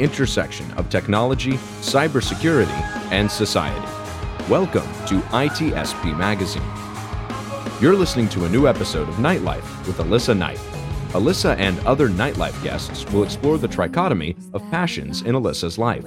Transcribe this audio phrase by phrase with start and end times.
[0.00, 2.80] Intersection of technology, cybersecurity,
[3.12, 3.86] and society.
[4.48, 6.62] Welcome to ITSP Magazine.
[7.82, 10.56] You're listening to a new episode of Nightlife with Alyssa Knight.
[11.10, 16.06] Alyssa and other Nightlife guests will explore the trichotomy of passions in Alyssa's life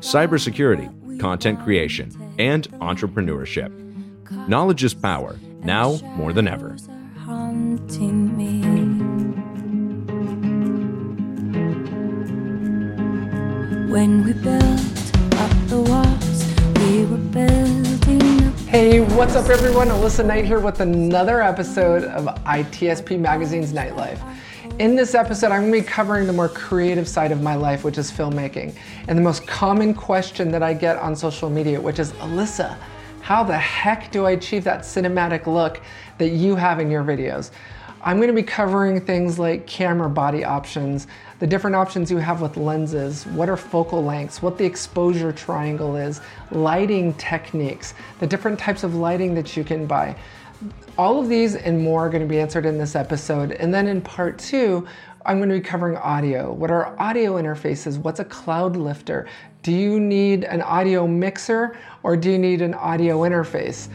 [0.00, 3.70] cybersecurity, content creation, and entrepreneurship.
[4.48, 6.76] Knowledge is power, now more than ever.
[13.94, 14.60] When we built
[15.36, 16.44] up the walls,
[16.80, 18.58] we were building up.
[18.66, 19.86] Hey, what's up, everyone?
[19.86, 24.18] Alyssa Knight here with another episode of ITSP Magazine's Nightlife.
[24.80, 27.84] In this episode, I'm going to be covering the more creative side of my life,
[27.84, 28.74] which is filmmaking,
[29.06, 32.76] and the most common question that I get on social media, which is Alyssa,
[33.20, 35.80] how the heck do I achieve that cinematic look
[36.18, 37.52] that you have in your videos?
[38.02, 41.06] I'm going to be covering things like camera body options,
[41.38, 45.96] the different options you have with lenses, what are focal lengths, what the exposure triangle
[45.96, 50.16] is, lighting techniques, the different types of lighting that you can buy.
[50.96, 53.52] All of these and more are going to be answered in this episode.
[53.52, 54.86] And then in part two,
[55.26, 56.52] I'm going to be covering audio.
[56.52, 57.98] What are audio interfaces?
[57.98, 59.26] What's a cloud lifter?
[59.62, 63.88] Do you need an audio mixer or do you need an audio interface?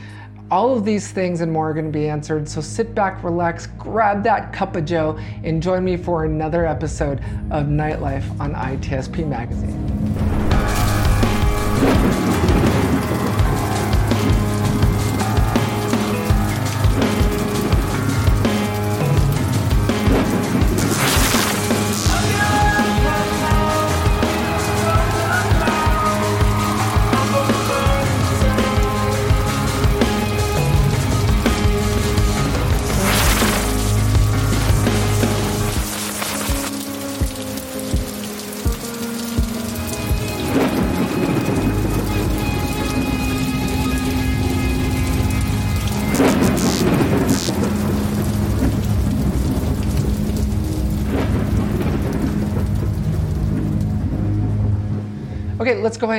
[0.52, 2.50] All of these things and more are going to be answered.
[2.50, 7.20] So sit back, relax, grab that cup of joe, and join me for another episode
[7.52, 9.78] of Nightlife on ITSP Magazine.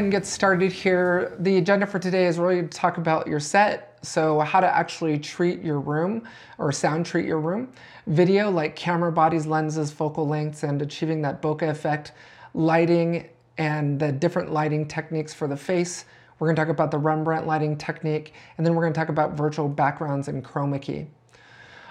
[0.00, 1.36] Ahead and get started here.
[1.40, 5.18] The agenda for today is really to talk about your set, so how to actually
[5.18, 7.70] treat your room or sound treat your room.
[8.06, 12.12] Video like camera bodies, lenses, focal lengths, and achieving that bokeh effect.
[12.54, 13.28] Lighting
[13.58, 16.06] and the different lighting techniques for the face.
[16.38, 19.68] We're gonna talk about the Rembrandt lighting technique, and then we're gonna talk about virtual
[19.68, 21.08] backgrounds and chroma key.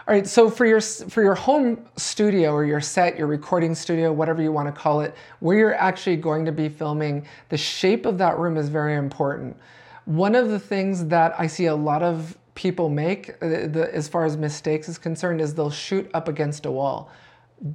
[0.09, 4.11] All right, so for your for your home studio or your set, your recording studio,
[4.11, 8.07] whatever you want to call it, where you're actually going to be filming, the shape
[8.07, 9.55] of that room is very important.
[10.05, 14.07] One of the things that I see a lot of people make, uh, the, as
[14.07, 17.11] far as mistakes is concerned, is they'll shoot up against a wall.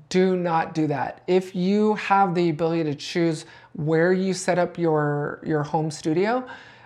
[0.09, 1.23] Do not do that.
[1.29, 6.45] If you have the ability to choose where you set up your your home studio,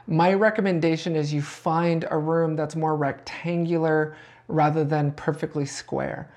[0.09, 4.15] my recommendation is you find a room that's more rectangular
[4.49, 6.29] rather than perfectly square.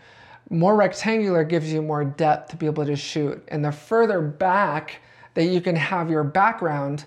[0.50, 3.44] More rectangular gives you more depth to be able to shoot.
[3.48, 5.02] And the further back
[5.34, 7.06] that you can have your background,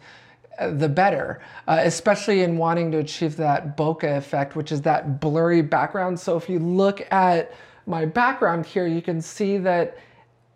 [0.58, 5.20] uh, the better, uh, especially in wanting to achieve that bokeh effect, which is that
[5.20, 6.18] blurry background.
[6.18, 7.52] So if you look at
[7.86, 9.98] my background here, you can see that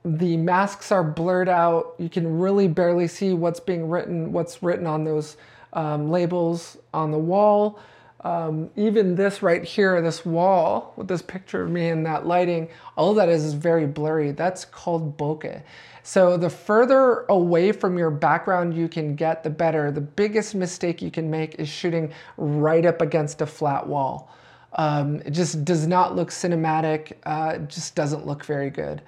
[0.04, 1.94] the masks are blurred out.
[1.98, 5.36] You can really barely see what's being written, what's written on those
[5.74, 7.78] um, labels on the wall.
[8.22, 12.68] Um, even this right here, this wall with this picture of me and that lighting,
[12.96, 14.32] all of that is, is very blurry.
[14.32, 15.62] That's called bokeh.
[16.02, 19.92] So the further away from your background you can get, the better.
[19.92, 24.34] The biggest mistake you can make is shooting right up against a flat wall.
[24.72, 27.12] Um, it just does not look cinematic.
[27.24, 29.02] Uh, it just doesn't look very good.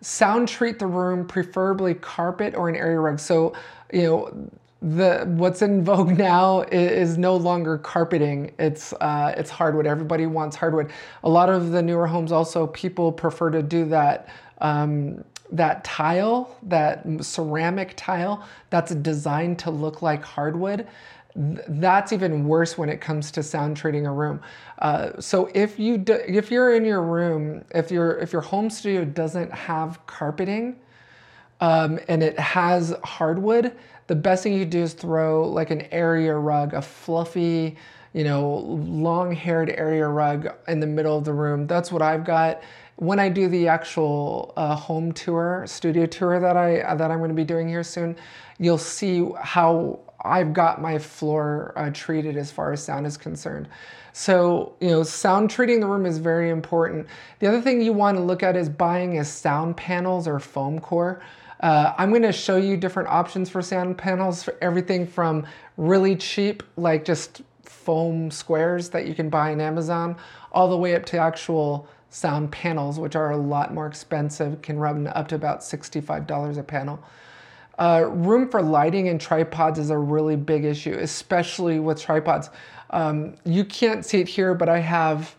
[0.00, 3.18] Sound treat the room, preferably carpet or an area rug.
[3.18, 3.54] So,
[3.92, 4.50] you know,
[4.84, 8.52] the what's in vogue now is, no longer carpeting.
[8.58, 9.86] It's uh, it's hardwood.
[9.86, 10.92] Everybody wants hardwood.
[11.22, 14.28] A lot of the newer homes also people prefer to do that.
[14.60, 20.88] Um, that tile, that ceramic tile, that's designed to look like hardwood.
[21.36, 24.40] That's even worse when it comes to sound treating a room.
[24.80, 28.70] Uh, so if you do, if you're in your room, if your if your home
[28.70, 30.76] studio doesn't have carpeting,
[31.60, 36.34] um, and it has hardwood, the best thing you do is throw like an area
[36.34, 37.76] rug, a fluffy,
[38.12, 41.66] you know, long haired area rug in the middle of the room.
[41.66, 42.62] That's what I've got.
[42.96, 47.30] when I do the actual uh, home tour, studio tour that I that I'm going
[47.30, 48.16] to be doing here soon,
[48.58, 53.68] you'll see how I've got my floor uh, treated as far as sound is concerned.
[54.12, 57.08] So, you know, sound treating the room is very important.
[57.40, 60.78] The other thing you want to look at is buying is sound panels or foam
[60.78, 61.20] core.
[61.64, 65.46] Uh, I'm going to show you different options for sound panels for everything from
[65.78, 70.14] really cheap, like just foam squares that you can buy on Amazon,
[70.52, 74.78] all the way up to actual sound panels, which are a lot more expensive, can
[74.78, 77.02] run up to about $65 a panel.
[77.78, 82.50] Uh, room for lighting and tripods is a really big issue, especially with tripods.
[82.90, 85.34] Um, you can't see it here, but I have,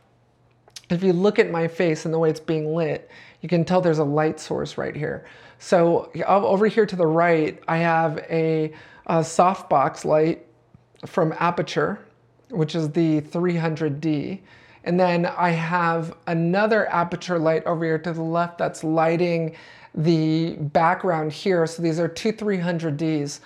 [0.90, 3.12] if you look at my face and the way it's being lit,
[3.42, 5.24] you can tell there's a light source right here.
[5.66, 8.72] So over here to the right, I have a,
[9.08, 10.46] a softbox light
[11.08, 11.98] from Aputure,
[12.52, 14.42] which is the 300D.
[14.84, 19.56] And then I have another Aputure light over here to the left that's lighting
[19.96, 21.66] the background here.
[21.66, 23.40] So these are two 300Ds,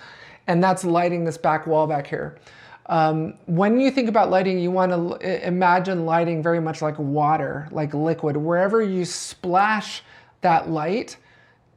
[0.46, 2.36] and that's lighting this back wall back here.
[2.84, 7.66] Um, when you think about lighting, you want to imagine lighting very much like water,
[7.70, 8.36] like liquid.
[8.36, 10.02] Wherever you splash
[10.42, 11.16] that light,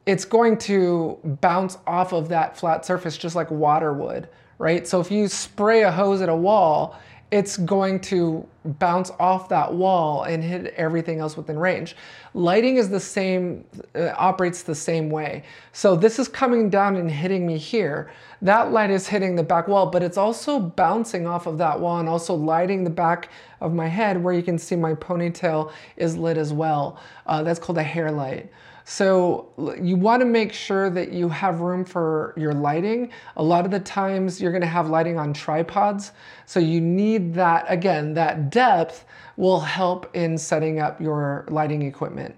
[0.06, 4.28] it's going to bounce off of that flat surface just like water would,
[4.58, 4.86] right?
[4.86, 6.98] So if you spray a hose at a wall,
[7.30, 8.46] it's going to
[8.78, 11.96] bounce off that wall and hit everything else within range.
[12.32, 13.64] Lighting is the same,
[13.96, 15.42] uh, operates the same way.
[15.72, 18.12] So this is coming down and hitting me here.
[18.42, 21.98] That light is hitting the back wall, but it's also bouncing off of that wall
[21.98, 23.30] and also lighting the back
[23.60, 27.00] of my head where you can see my ponytail is lit as well.
[27.26, 28.48] Uh, that's called a hair light.
[28.84, 29.48] So
[29.80, 33.10] you want to make sure that you have room for your lighting.
[33.36, 36.12] A lot of the times you're going to have lighting on tripods.
[36.44, 39.06] So you need that, again, that depth
[39.38, 42.34] will help in setting up your lighting equipment.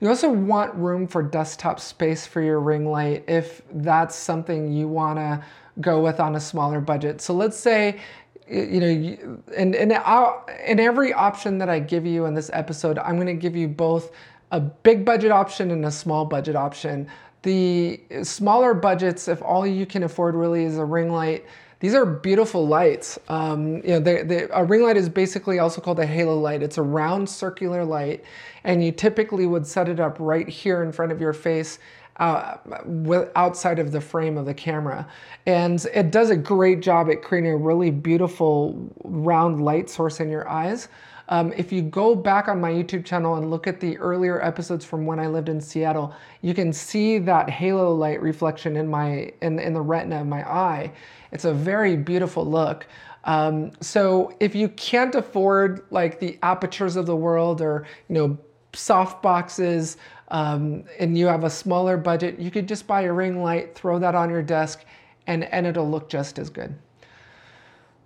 [0.00, 4.88] You also want room for desktop space for your ring light if that's something you
[4.88, 5.44] want to
[5.80, 7.20] go with on a smaller budget.
[7.20, 8.00] So let's say
[8.48, 10.32] you know, and, and uh,
[10.66, 13.68] in every option that I give you in this episode, I'm going to give you
[13.68, 14.10] both
[14.52, 17.08] a big budget option and a small budget option.
[17.42, 21.44] The smaller budgets, if all you can afford really is a ring light,
[21.80, 23.18] these are beautiful lights.
[23.28, 26.62] Um, you know, they, they, a ring light is basically also called a halo light.
[26.62, 28.24] It's a round circular light,
[28.62, 31.80] and you typically would set it up right here in front of your face
[32.18, 32.58] uh,
[33.34, 35.08] outside of the frame of the camera.
[35.46, 40.28] And it does a great job at creating a really beautiful round light source in
[40.28, 40.88] your eyes.
[41.32, 44.84] Um, if you go back on my YouTube channel and look at the earlier episodes
[44.84, 49.32] from when I lived in Seattle, you can see that halo light reflection in my
[49.40, 50.92] in, in the retina of my eye.
[51.32, 52.86] It's a very beautiful look.
[53.24, 58.38] Um, so if you can't afford like the Aputures of the world or you know
[58.74, 59.96] soft boxes
[60.28, 63.98] um, and you have a smaller budget, you could just buy a ring light, throw
[63.98, 64.84] that on your desk,
[65.26, 66.74] and, and it'll look just as good.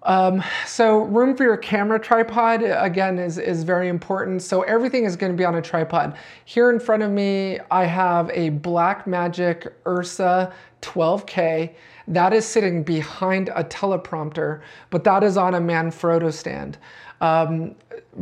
[0.07, 4.41] Um, so room for your camera tripod, again, is, is very important.
[4.41, 6.17] So everything is gonna be on a tripod.
[6.45, 11.75] Here in front of me, I have a Blackmagic Ursa 12K.
[12.07, 14.61] That is sitting behind a teleprompter,
[14.91, 16.79] but that is on a Manfrotto stand.
[17.21, 17.75] Um,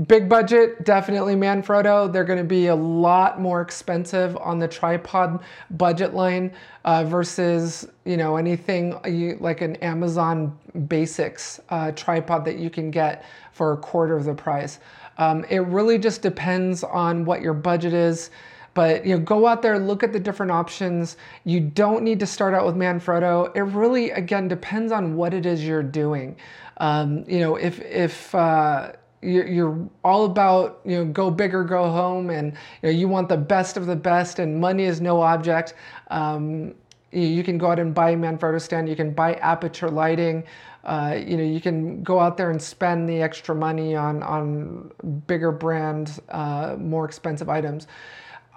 [0.06, 2.12] big budget, definitely Manfrotto.
[2.12, 5.42] They're going to be a lot more expensive on the tripod
[5.72, 6.52] budget line
[6.84, 10.56] uh, versus you know anything you, like an Amazon
[10.88, 14.78] Basics uh, tripod that you can get for a quarter of the price.
[15.18, 18.30] Um, it really just depends on what your budget is.
[18.74, 21.16] But you know, go out there, look at the different options.
[21.44, 23.54] You don't need to start out with Manfrotto.
[23.54, 26.36] It really, again, depends on what it is you're doing.
[26.78, 31.64] Um, you know, if if uh, you're, you're, all about you know go big or
[31.64, 32.52] go home, and
[32.82, 35.74] you, know, you want the best of the best, and money is no object.
[36.08, 36.74] Um,
[37.12, 38.88] you can go out and buy Manfrotto stand.
[38.88, 40.44] You can buy Aputure lighting.
[40.82, 44.90] Uh, you know, you can go out there and spend the extra money on on
[45.26, 47.86] bigger brand, uh, more expensive items.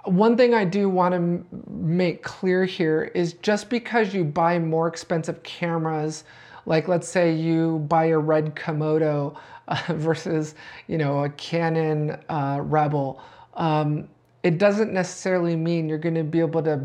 [0.04, 4.88] One thing I do want to make clear here is just because you buy more
[4.88, 6.24] expensive cameras
[6.68, 9.36] like let's say you buy a red Komodo
[9.68, 10.54] uh, versus
[10.86, 13.20] you know a Canon uh, Rebel.
[13.54, 14.08] Um,
[14.42, 16.80] it doesn't necessarily mean you're going to be able to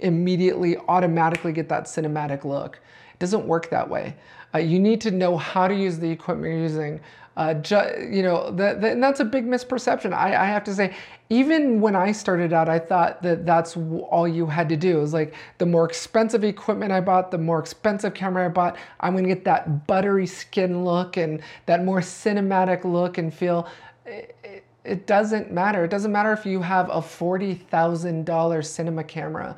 [0.00, 2.80] immediately automatically get that cinematic look.
[3.12, 4.16] It doesn't work that way.
[4.54, 7.00] Uh, you need to know how to use the equipment you're using.
[7.36, 10.12] Uh, ju- you know, the, the, and that's a big misperception.
[10.12, 10.94] I, I, have to say,
[11.30, 14.98] even when I started out, I thought that that's all you had to do.
[14.98, 18.76] It was like the more expensive equipment I bought, the more expensive camera I bought,
[19.00, 23.66] I'm gonna get that buttery skin look and that more cinematic look and feel.
[24.06, 25.84] It, it doesn't matter.
[25.84, 29.56] It doesn't matter if you have a $40,000 cinema camera.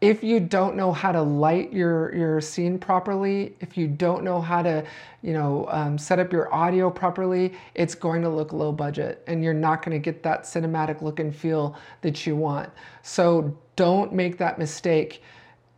[0.00, 4.40] If you don't know how to light your, your scene properly, if you don't know
[4.40, 4.84] how to,
[5.22, 9.42] you know, um, set up your audio properly, it's going to look low budget and
[9.42, 12.70] you're not going to get that cinematic look and feel that you want.
[13.02, 15.22] So don't make that mistake.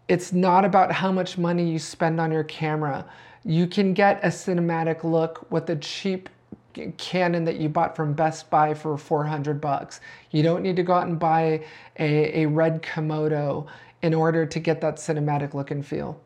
[0.08, 3.06] It's not about how much money you spend on your camera.
[3.44, 6.28] You can get a cinematic look with a cheap
[6.98, 10.00] Canon that you bought from Best Buy for 400 bucks.
[10.30, 11.64] You don't need to go out and buy
[11.98, 13.66] a, a red Komodo
[14.02, 16.20] in order to get that cinematic look and feel.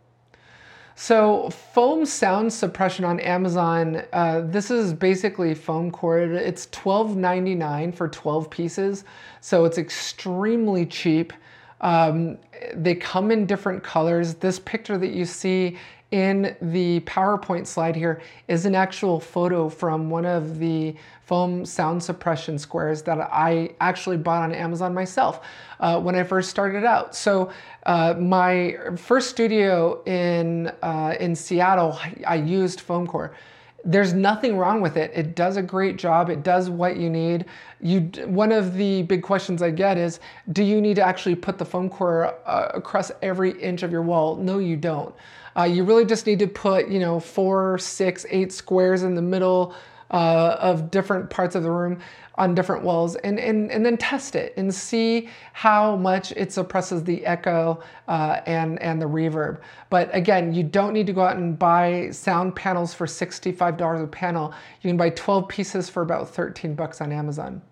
[0.97, 6.21] So foam sound suppression on Amazon, uh, this is basically foam core.
[6.21, 9.05] It's $12.99 for 12 pieces,
[9.41, 11.33] so it's extremely cheap.
[11.81, 12.39] Um,
[12.75, 14.35] they come in different colors.
[14.35, 15.77] This picture that you see
[16.15, 22.01] in the PowerPoint slide here is an actual photo from one of the foam sound
[22.01, 25.41] suppression squares that I actually bought on Amazon myself
[25.81, 27.17] uh, when I first started out.
[27.17, 27.51] So
[27.87, 33.35] uh, my first studio in, uh, in Seattle, I used foam core
[33.87, 35.11] there's nothing wrong with it.
[35.15, 36.31] It does a great job.
[36.31, 37.45] It does what you need.
[37.83, 40.21] You, one of the big questions I get is,
[40.53, 44.01] do you need to actually put the foam core uh, across every inch of your
[44.01, 44.37] wall?
[44.37, 45.15] No, you don't.
[45.57, 49.23] Uh, you really just need to put, you know, four, six, eight squares in the
[49.23, 49.75] middle
[50.11, 51.99] uh, of different parts of the room
[52.37, 57.05] on different walls and, and, and then test it and see how much it suppresses
[57.05, 59.61] the echo uh, and, and the reverb.
[59.89, 64.07] But again, you don't need to go out and buy sound panels for $65 a
[64.09, 64.53] panel.
[64.83, 67.63] You can buy 12 pieces for about 13 bucks on Amazon.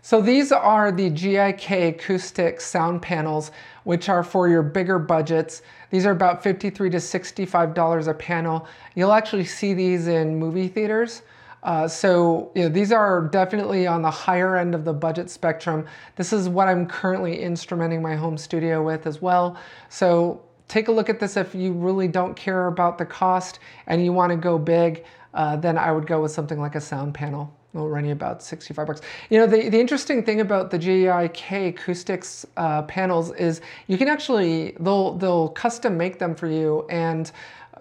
[0.00, 3.50] So these are the GIK acoustic sound panels,
[3.82, 5.62] which are for your bigger budgets.
[5.90, 8.66] These are about 53 to $65 a panel.
[8.94, 11.22] You'll actually see these in movie theaters.
[11.62, 15.86] Uh, so you know, these are definitely on the higher end of the budget spectrum.
[16.16, 19.56] This is what I'm currently instrumenting my home studio with as well.
[19.88, 24.04] So take a look at this if you really don't care about the cost and
[24.04, 25.04] you want to go big,
[25.34, 27.52] uh, then I would go with something like a sound panel.
[27.74, 29.00] It'll run you about 65 bucks.
[29.28, 34.08] You know, the, the interesting thing about the GIK acoustics uh, panels is you can
[34.08, 37.30] actually, they'll, they'll custom make them for you and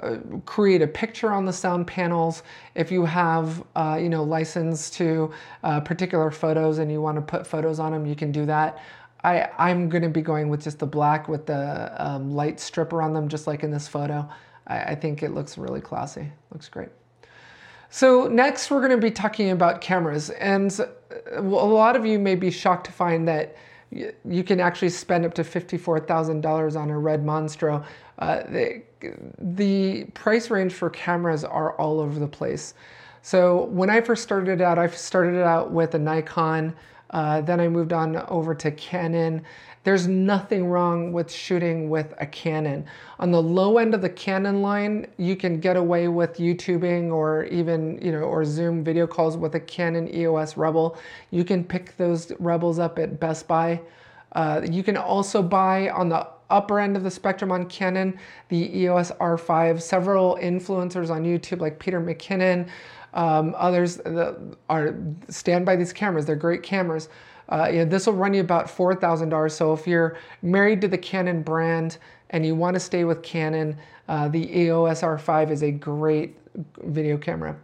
[0.02, 2.44] uh, create a picture on the sound panels.
[2.76, 5.32] If you have, uh, you know, license to
[5.64, 8.80] uh, particular photos and you want to put photos on them, you can do that.
[9.24, 13.02] I, I'm going to be going with just the black with the um, light stripper
[13.02, 14.30] on them, just like in this photo.
[14.68, 16.30] I, I think it looks really classy.
[16.52, 16.90] Looks great.
[17.90, 20.86] So next we're going to be talking about cameras and uh,
[21.32, 23.56] a lot of you may be shocked to find that
[23.92, 27.86] you can actually spend up to $54,000 on a Red Monstro.
[28.20, 28.82] Uh, the,
[29.40, 32.74] the price range for cameras are all over the place.
[33.22, 36.76] So when I first started out, I started out with a Nikon,
[37.12, 39.44] uh, then I moved on over to Canon.
[39.88, 42.86] There's nothing wrong with shooting with a Canon.
[43.20, 47.46] On the low end of the Canon line, you can get away with YouTubing or
[47.46, 50.98] even, you know, or Zoom video calls with a Canon EOS Rebel.
[51.32, 53.80] You can pick those Rebels up at Best Buy.
[54.34, 58.78] Uh, you can also buy on the upper end of the spectrum on Canon, the
[58.80, 59.82] EOS R5.
[59.82, 62.68] Several influencers on YouTube like Peter McKinnon,
[63.14, 64.02] um, others
[64.70, 64.96] are
[65.30, 66.26] stand by these cameras.
[66.26, 67.08] They're great cameras.
[67.50, 69.52] Uh, you know, this will run you about $4,000.
[69.52, 71.98] So if you're married to the Canon brand
[72.32, 73.78] and you want to stay with Canon,
[74.08, 76.38] uh, the EOS R5 is a great
[76.84, 77.56] video camera.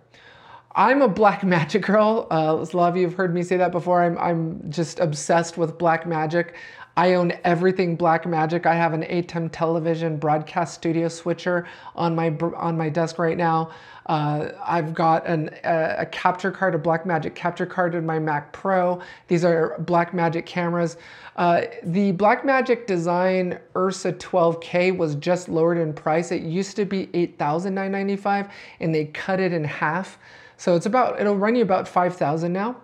[0.76, 2.28] I'm a Blackmagic girl.
[2.32, 4.04] Uh, a lot of you have heard me say that before.
[4.04, 6.54] I'm, I'm just obsessed with Blackmagic.
[6.96, 8.66] I own everything Blackmagic.
[8.66, 13.72] I have an ATEM television broadcast studio switcher on my on my desk right now.
[14.08, 18.52] Uh, I've got an, a, a, capture card, a Blackmagic capture card in my Mac
[18.52, 19.02] Pro.
[19.28, 20.98] These are Blackmagic cameras.
[21.38, 26.32] Uh, the Blackmagic Design Ursa 12K was just lowered in price.
[26.32, 28.50] It used to be $8,995
[28.82, 30.20] and they cut it in half.
[30.58, 32.76] So it's about, it'll run you about 5,000 now.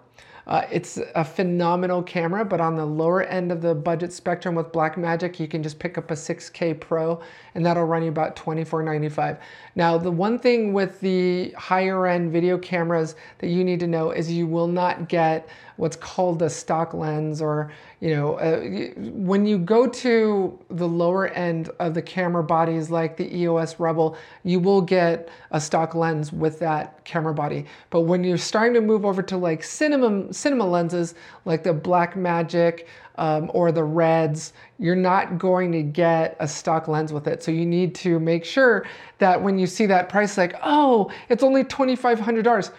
[0.50, 4.72] Uh, it's a phenomenal camera, but on the lower end of the budget spectrum with
[4.72, 7.22] Blackmagic, you can just pick up a 6K Pro
[7.54, 9.38] and that'll run you about $24.95.
[9.76, 14.10] Now, the one thing with the higher end video cameras that you need to know
[14.10, 15.48] is you will not get
[15.80, 17.72] what's called a stock lens or,
[18.02, 18.60] you know, uh,
[18.98, 24.18] when you go to the lower end of the camera bodies like the EOS Rebel,
[24.44, 27.66] you will get a stock lens with that camera body.
[27.92, 32.86] But when you're starting to move over to like cinema, cinema lenses, like the Blackmagic,
[33.16, 37.42] um, or the reds, you're not going to get a stock lens with it.
[37.42, 38.86] So you need to make sure
[39.20, 42.72] that when you see that price, like, oh, it's only $2,500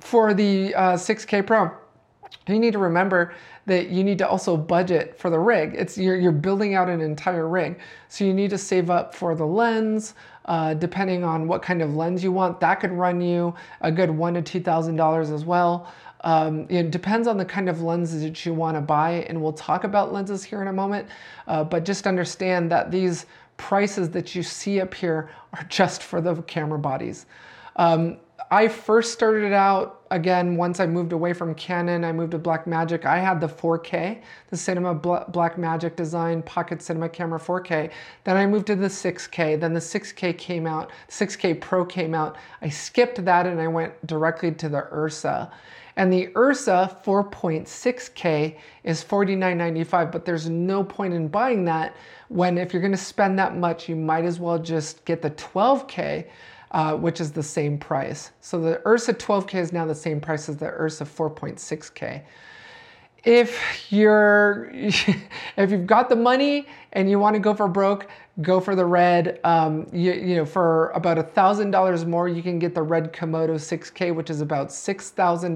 [0.00, 1.70] for the uh, 6K Pro.
[2.46, 3.34] You need to remember
[3.66, 5.74] that you need to also budget for the rig.
[5.74, 9.34] It's you're, you're building out an entire rig, so you need to save up for
[9.34, 10.14] the lens.
[10.46, 14.10] Uh, depending on what kind of lens you want, that could run you a good
[14.10, 15.90] one to two thousand dollars as well.
[16.20, 19.52] Um, it depends on the kind of lenses that you want to buy, and we'll
[19.52, 21.08] talk about lenses here in a moment.
[21.46, 23.26] Uh, but just understand that these
[23.56, 27.26] prices that you see up here are just for the camera bodies.
[27.76, 28.18] Um,
[28.50, 32.04] I first started out again once I moved away from Canon.
[32.04, 33.04] I moved to Blackmagic.
[33.04, 34.20] I had the 4K,
[34.50, 37.90] the Cinema Blackmagic Design Pocket Cinema Camera 4K.
[38.24, 39.58] Then I moved to the 6K.
[39.58, 40.90] Then the 6K came out.
[41.08, 42.36] 6K Pro came out.
[42.62, 45.50] I skipped that and I went directly to the Ursa.
[45.96, 51.94] And the Ursa 4.6K is $49.95, but there's no point in buying that
[52.28, 56.26] when if you're gonna spend that much, you might as well just get the 12K
[56.74, 58.32] uh, which is the same price.
[58.40, 62.22] So the Ursa 12K is now the same price as the Ursa 4.6K.
[63.22, 68.08] If you're, if you've got the money and you want to go for broke,
[68.42, 69.38] go for the red.
[69.44, 73.12] Um, you, you, know, for about a thousand dollars more, you can get the red
[73.12, 75.54] Komodo 6K, which is about six thousand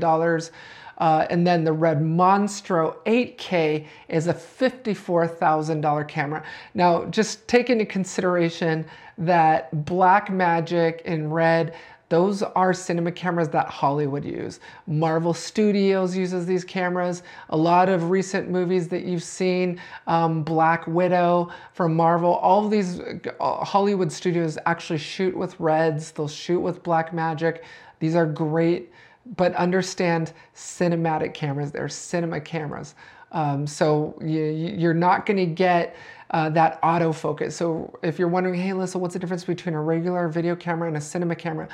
[0.99, 1.26] uh.
[1.31, 6.45] And then the Red Monstro 8K is a $54,000 camera.
[6.75, 8.85] Now, just take into consideration
[9.17, 11.75] that Blackmagic and Red,
[12.09, 14.61] those are cinema cameras that Hollywood use.
[14.87, 17.23] Marvel Studios uses these cameras.
[17.50, 22.71] A lot of recent movies that you've seen, um, Black Widow from Marvel, all of
[22.71, 26.12] these uh, Hollywood studios actually shoot with Reds.
[26.12, 27.61] They'll shoot with Blackmagic.
[28.00, 28.90] These are great,
[29.37, 31.73] but understand cinematic cameras.
[31.73, 32.95] They're cinema cameras.
[33.33, 35.97] Um, so you, you're not going to get
[36.31, 37.53] uh, that autofocus.
[37.53, 40.97] So if you're wondering, hey, Alyssa, what's the difference between a regular video camera and
[40.97, 41.69] a cinema camera?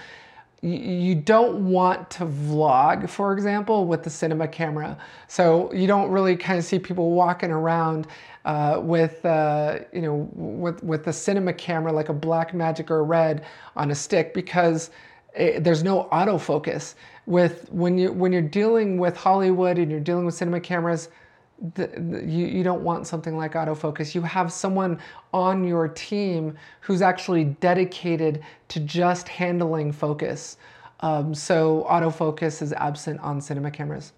[0.65, 4.97] you don't want to vlog, for example, with the cinema camera.
[5.29, 8.07] So you don't really kind of see people walking around
[8.47, 13.03] uh, with, uh, you know, with, with the cinema camera like a Blackmagic or a
[13.03, 13.45] red
[13.77, 14.91] on a stick because
[15.35, 16.95] it, there's no autofocus.
[17.27, 21.09] With when you when you're dealing with Hollywood and you're dealing with cinema cameras,
[21.75, 24.15] the, the, you, you don't want something like autofocus.
[24.15, 24.99] You have someone
[25.33, 30.59] on your team who's actually dedicated to just handling focus.
[31.01, 34.13] Um, so autofocus is absent on cinema cameras.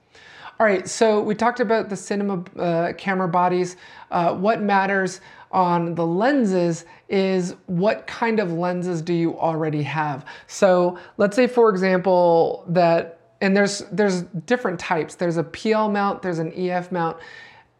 [0.59, 3.77] All right, so we talked about the cinema uh, camera bodies.
[4.11, 5.21] Uh, what matters
[5.57, 10.27] on the lenses is what kind of lenses do you already have?
[10.47, 15.15] So let's say, for example, that and there's there's different types.
[15.15, 17.17] There's a PL mount, there's an EF mount.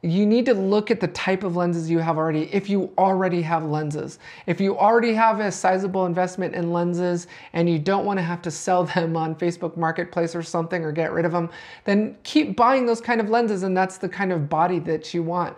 [0.01, 3.43] You need to look at the type of lenses you have already if you already
[3.43, 4.21] have lenses.
[4.47, 8.41] If you already have a sizable investment in lenses and you don't want to have
[8.43, 11.51] to sell them on Facebook Marketplace or something or get rid of them,
[11.85, 15.23] then keep buying those kind of lenses and that's the kind of body that you
[15.23, 15.55] want.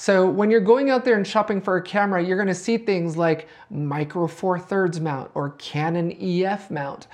[0.00, 3.18] So when you're going out there and shopping for a camera, you're to see things
[3.18, 7.06] like Micro Four Thirds mount or Canon EF mount.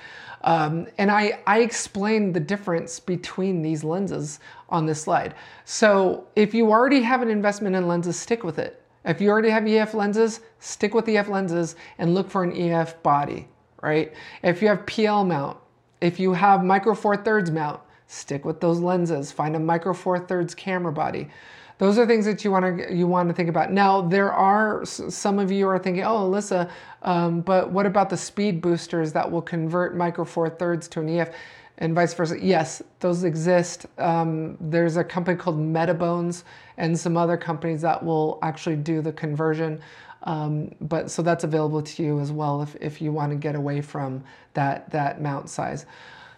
[0.43, 5.35] Um, and I, I explained the difference between these lenses on this slide.
[5.65, 8.81] So if you already have an investment in lenses, stick with it.
[9.05, 13.03] If you already have EF lenses, stick with EF lenses and look for an EF
[13.03, 13.49] body,
[13.83, 14.13] right?
[14.45, 15.59] If you have PL mount,
[16.01, 19.33] if you have micro four thirds mount, stick with those lenses.
[19.33, 21.29] Find a micro four thirds camera body.
[21.79, 23.73] Those are things that you want to you want to think about.
[23.73, 26.71] Now there are some of you are thinking, oh, Alyssa,
[27.03, 31.09] um, but what about the speed boosters that will convert micro four thirds to an
[31.09, 31.31] EF?
[31.79, 32.39] and vice versa.
[32.41, 33.87] Yes, those exist.
[33.99, 36.45] Um, there's a company called Metabones
[36.79, 39.81] and some other companies that will actually do the conversion.
[40.23, 43.55] Um, but so that's available to you as well if, if you want to get
[43.55, 45.87] away from that, that mount size.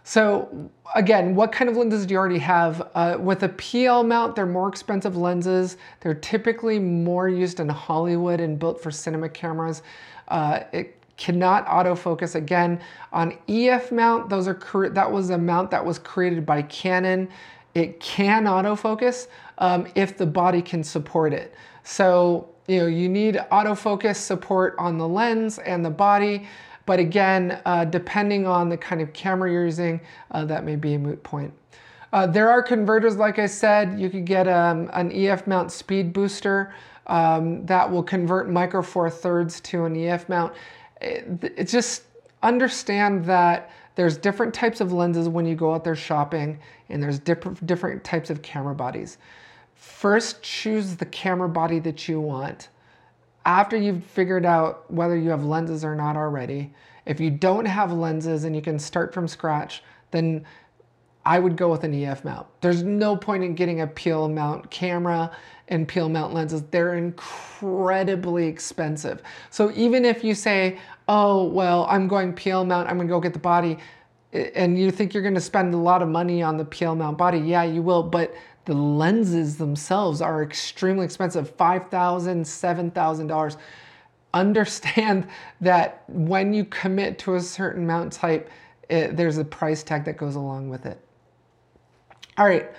[0.09, 2.89] So again, what kind of lenses do you already have?
[2.95, 5.77] Uh, with a PL mount, they're more expensive lenses.
[6.01, 9.83] They're typically more used in Hollywood and built for cinema cameras.
[10.29, 12.81] Uh, it cannot autofocus again.
[13.13, 17.29] On EF mount, those are that was a mount that was created by Canon.
[17.75, 19.27] It can autofocus
[19.59, 21.55] um, if the body can support it.
[21.83, 26.49] So you know you need autofocus support on the lens and the body.
[26.89, 30.95] But again, uh, depending on the kind of camera you're using, uh, that may be
[30.95, 31.53] a moot point.
[32.15, 36.15] Uh, there are converters, like I said, you could get um, an EF mount speed
[36.15, 36.73] booster
[37.07, 40.55] um, that will convert micro four thirds to an EF mount.
[41.03, 42.05] It, it just
[42.43, 47.19] understand that there's different types of lenses when you go out there shopping and there's
[47.19, 49.19] different, different types of camera bodies.
[49.75, 52.71] First, choose the camera body that you want
[53.49, 56.71] after you've figured out whether you have lenses or not already,
[57.07, 60.45] if you don't have lenses and you can start from scratch, then
[61.25, 62.47] I would go with an EF mount.
[62.61, 65.35] There's no point in getting a PL mount camera
[65.69, 66.63] and PL mount lenses.
[66.71, 69.23] They're incredibly expensive.
[69.49, 73.33] So even if you say, oh, well, I'm going PL mount, I'm gonna go get
[73.33, 73.79] the body,
[74.33, 77.39] and you think you're gonna spend a lot of money on the PL mount body,
[77.39, 78.35] yeah, you will, but
[78.69, 83.57] the lenses themselves are extremely expensive, $5,000, $7,000
[84.35, 85.27] understand
[85.63, 88.51] that when you commit to a certain mount type,
[88.91, 91.01] it, there's a price tag that goes along with it.
[92.37, 92.71] All right,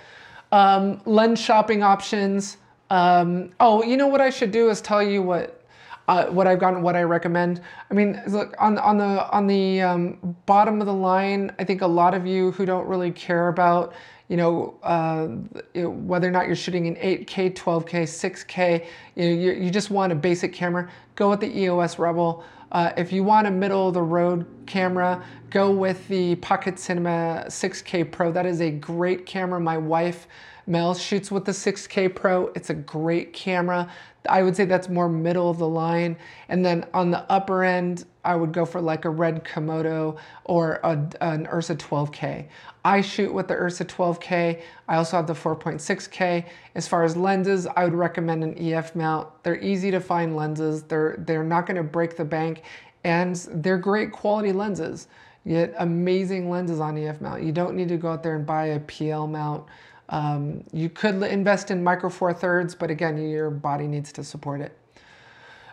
[0.52, 2.56] um, lens shopping options.
[2.88, 5.64] Um, oh, you know what I should do is tell you what
[6.08, 7.60] uh, what I've gotten, what I recommend.
[7.90, 11.52] I mean, look on on the on the um, bottom of the line.
[11.58, 13.92] I think a lot of you who don't really care about
[14.30, 15.26] you know, uh,
[15.74, 20.12] whether or not you're shooting in 8K, 12K, 6K, you, know, you, you, just want
[20.12, 22.44] a basic camera, go with the EOS Rebel.
[22.70, 27.42] Uh, if you want a middle of the road camera, go with the Pocket Cinema
[27.48, 28.30] 6K Pro.
[28.30, 29.58] That is a great camera.
[29.58, 30.28] My wife,
[30.70, 32.46] Mel, shoots with the 6K Pro.
[32.54, 33.90] It's a great camera.
[34.28, 36.16] I would say that's more middle of the line.
[36.48, 40.78] And then on the upper end, I would go for like a red Komodo or
[40.84, 42.46] a, an Ursa 12K.
[42.84, 44.60] I shoot with the Ursa 12K.
[44.86, 46.46] I also have the 4.6K.
[46.76, 49.28] As far as lenses, I would recommend an EF mount.
[49.42, 50.84] They're easy to find lenses.
[50.84, 52.62] They're, they're not gonna break the bank
[53.02, 55.08] and they're great quality lenses.
[55.44, 57.42] You get amazing lenses on EF mount.
[57.42, 59.64] You don't need to go out there and buy a PL mount.
[60.10, 64.60] Um, you could invest in micro four thirds, but again, your body needs to support
[64.60, 64.76] it.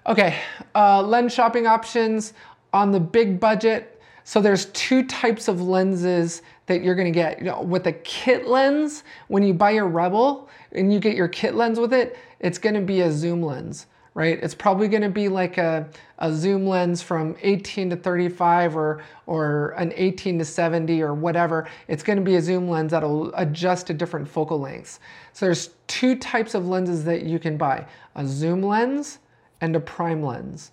[0.05, 0.39] Okay,
[0.73, 2.33] uh, lens shopping options
[2.71, 4.01] on the big budget.
[4.23, 7.39] So there's two types of lenses that you're gonna get.
[7.39, 11.27] You know, with a kit lens, when you buy your Rebel and you get your
[11.27, 13.87] kit lens with it, it's gonna be a zoom lens
[14.17, 14.39] right?
[14.41, 19.75] It's probably gonna be like a, a zoom lens from 18 to 35 or, or
[19.77, 21.69] an 18 to 70 or whatever.
[21.87, 24.99] It's gonna be a zoom lens that'll adjust to different focal lengths.
[25.33, 29.19] So there's two types of lenses that you can buy, a zoom lens
[29.61, 30.71] and a prime lens.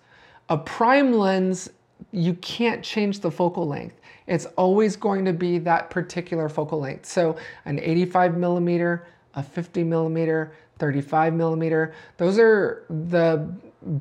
[0.49, 1.69] A prime lens,
[2.11, 4.01] you can't change the focal length.
[4.25, 7.05] It's always going to be that particular focal length.
[7.05, 9.05] So an 85 millimeter,
[9.35, 11.93] a 50 millimeter, 35 millimeter.
[12.17, 13.47] Those are the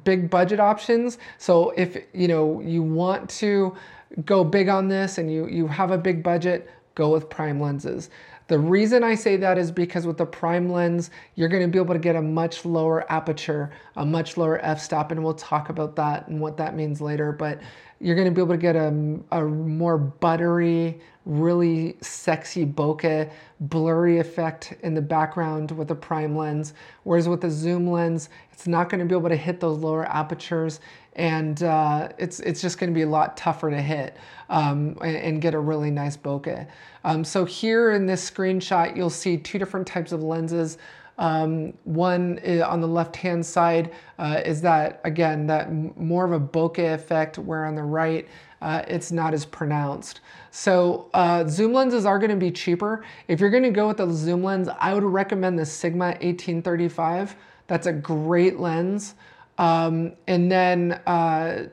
[0.04, 1.18] big budget options.
[1.38, 3.76] So if you know you want to
[4.24, 8.10] go big on this and you, you have a big budget, go with prime lenses.
[8.46, 11.94] The reason I say that is because with the prime lens, you're gonna be able
[11.94, 16.28] to get a much lower aperture, a much lower f-stop, and we'll talk about that
[16.28, 17.60] and what that means later, but
[18.04, 18.88] you're gonna be able to get a,
[19.32, 26.74] a more buttery, really sexy bokeh, blurry effect in the background with a prime lens.
[27.04, 30.80] Whereas with the zoom lens, it's not gonna be able to hit those lower apertures
[31.16, 34.18] and uh, it's, it's just gonna be a lot tougher to hit
[34.50, 36.66] um, and, and, get a really nice bokeh.
[37.04, 40.76] Um, so here in this screenshot, you'll see two different types of lenses.
[41.18, 46.94] Um, one on the left-hand side uh, is that, again, that more of a bokeh
[46.94, 48.28] effect, where on the right,
[48.62, 50.20] uh, it's not as pronounced.
[50.50, 53.04] So uh, zoom lenses are gonna be cheaper.
[53.28, 57.36] If you're gonna go with the zoom lens, I would recommend the Sigma 1835.
[57.66, 59.14] That's a great lens.
[59.56, 61.68] Um, and then, uh,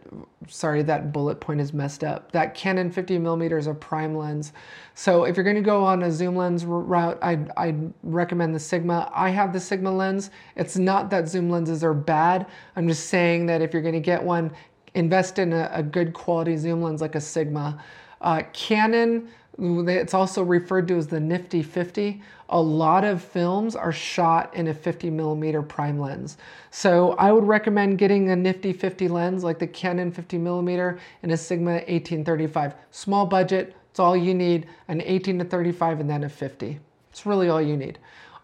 [0.47, 2.31] sorry, that bullet point is messed up.
[2.31, 4.53] That Canon 50 millimeters of prime lens.
[4.93, 9.11] So if you're gonna go on a zoom lens route, I'd, I'd recommend the Sigma.
[9.15, 10.29] I have the Sigma lens.
[10.55, 12.45] It's not that zoom lenses are bad.
[12.75, 14.51] I'm just saying that if you're gonna get one,
[14.93, 17.81] invest in a, a good quality zoom lens like a Sigma.
[18.21, 19.27] Uh, Canon,
[19.61, 22.21] it's also referred to as the Nifty 50.
[22.49, 26.37] A lot of films are shot in a 50 millimeter prime lens.
[26.71, 31.31] So I would recommend getting a Nifty 50 lens like the Canon 50 millimeter and
[31.31, 32.73] a Sigma 1835.
[32.89, 36.79] Small budget, it's all you need, an 18 to 35 and then a 50.
[37.11, 37.99] It's really all you need.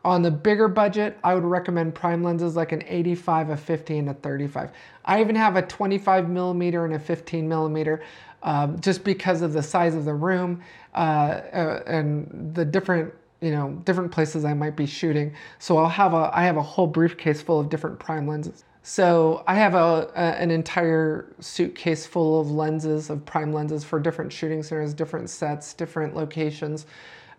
[0.06, 4.10] On the bigger budget, I would recommend prime lenses like an 85, a 50, and
[4.10, 4.72] a 35.
[5.04, 8.02] I even have a 25 millimeter and a 15 millimeter
[8.44, 10.62] um, just because of the size of the room
[10.94, 15.34] uh, uh, and the different you know different places I might be shooting.
[15.60, 18.64] So I'll have a I have a whole briefcase full of different prime lenses.
[18.90, 24.00] So I have a, a, an entire suitcase full of lenses, of prime lenses for
[24.00, 26.86] different shooting scenarios, different sets, different locations.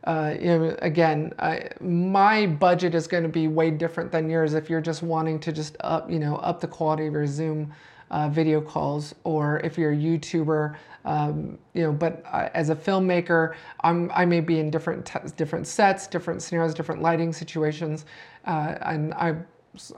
[0.04, 4.52] Uh, you know, again, I, my budget is going to be way different than yours
[4.52, 7.72] if you're just wanting to just up, you know, up the quality of your Zoom
[8.10, 11.92] uh, video calls, or if you're a YouTuber, um, you know.
[11.92, 16.74] But uh, as a filmmaker, I'm, I may be in different different sets, different scenarios,
[16.74, 18.06] different lighting situations,
[18.46, 19.36] uh, and I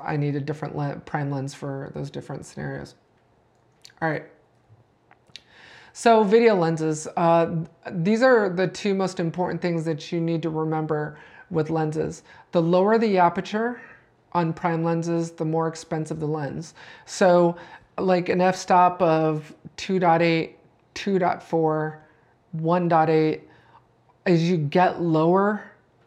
[0.02, 2.94] I need a different le prime lens for those different scenarios.
[4.02, 4.24] All right.
[5.92, 10.50] So video lenses, uh, these are the two most important things that you need to
[10.50, 11.18] remember
[11.50, 12.22] with lenses.
[12.52, 13.80] The lower the aperture
[14.32, 16.74] on prime lenses, the more expensive the lens.
[17.06, 17.56] So
[18.02, 20.52] like an f-stop of 2.8,
[20.94, 21.96] 2.4,
[22.56, 23.40] 1.8,
[24.26, 25.62] as you get lower,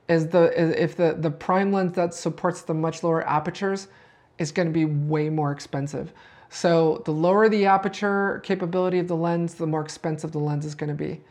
[0.10, 3.88] as the if the, the prime lens that supports the much lower apertures
[4.38, 6.12] is going to be way more expensive.
[6.49, 10.75] So the lower the aperture capability of the lens, the more expensive the lens is
[10.75, 11.21] going to be.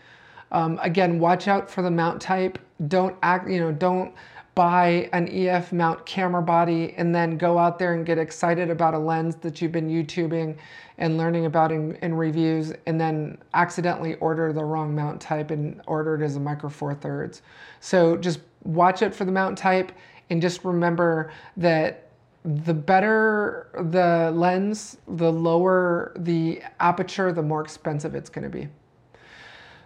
[0.50, 2.58] Um, again, watch out for the mount type.
[2.88, 4.14] Don't act, you know, don't
[4.54, 8.92] buy an EF mount camera body and then go out there and get excited about
[8.92, 10.56] a lens that you've been YouTubing
[10.98, 15.80] and learning about in, in reviews and then accidentally order the wrong mount type and
[15.86, 17.40] order it as a micro four thirds.
[17.80, 19.90] So just watch it for the mount type
[20.28, 22.10] and just remember that
[22.44, 28.68] the better the lens, the lower the aperture, the more expensive it's going to be.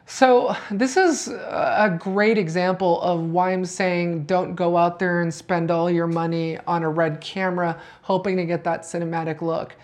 [0.08, 5.34] So this is a great example of why I'm saying don't go out there and
[5.34, 9.74] spend all your money on a red camera hoping to get that cinematic look.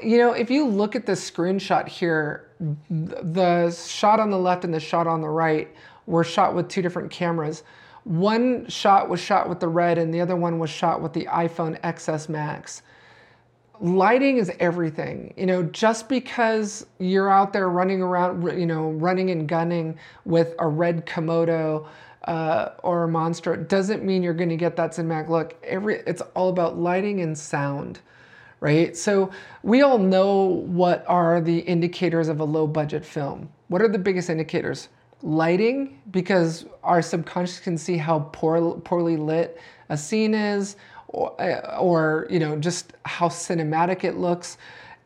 [0.00, 2.48] You know, if you look at the screenshot here,
[2.88, 5.68] the shot on the left and the shot on the right
[6.06, 7.64] were shot with two different cameras.
[8.04, 11.26] One shot was shot with the red and the other one was shot with the
[11.26, 12.82] iPhone XS Max
[13.82, 15.34] lighting is everything.
[15.36, 20.54] You know, just because you're out there running around, you know, running and gunning with
[20.60, 21.86] a red Komodo
[22.24, 25.56] uh, or a Monstro doesn't mean you're going to get that cinematic look.
[25.64, 28.00] Every it's all about lighting and sound,
[28.60, 28.96] right?
[28.96, 29.30] So
[29.64, 33.50] we all know what are the indicators of a low budget film.
[33.66, 34.88] What are the biggest indicators?
[35.22, 40.76] Lighting, because our subconscious can see how poor, poorly lit a scene is,
[41.12, 44.58] or, or you know just how cinematic it looks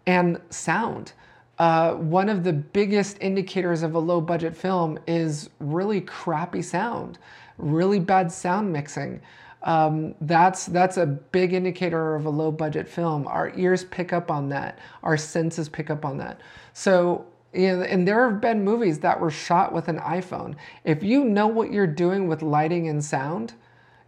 [0.06, 1.12] and sound.
[1.58, 7.18] Uh, one of the biggest indicators of a low budget film is really crappy sound
[7.58, 9.20] really bad sound mixing.
[9.62, 13.26] Um, that's that's a big indicator of a low budget film.
[13.26, 14.78] Our ears pick up on that.
[15.02, 16.40] Our senses pick up on that.
[16.72, 20.54] So you know, and there have been movies that were shot with an iphone.
[20.84, 23.54] If you know what you're doing with lighting and sound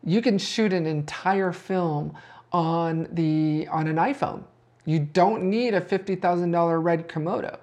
[0.08, 2.14] you can shoot an entire film
[2.50, 4.42] on the on an iPhone.
[4.86, 7.58] You don't need a fifty thousand dollar red Komodo,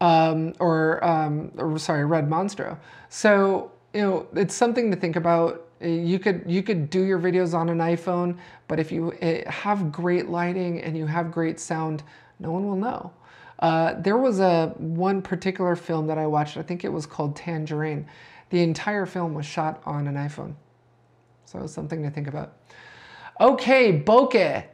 [0.00, 2.76] um, or, um, or sorry, red Monstro.
[3.08, 5.64] So you know it's something to think about.
[5.80, 8.36] You could you could do your videos on an iPhone,
[8.66, 12.02] but if you eh, have great lighting and you have great sound,
[12.40, 13.12] no one will know.
[13.60, 16.56] Uh, there was a one particular film that I watched.
[16.56, 18.06] I think it was called Tangerine.
[18.50, 20.54] The entire film was shot on an iPhone.
[21.48, 22.58] So something to think about.
[23.40, 24.64] Okay, bokeh.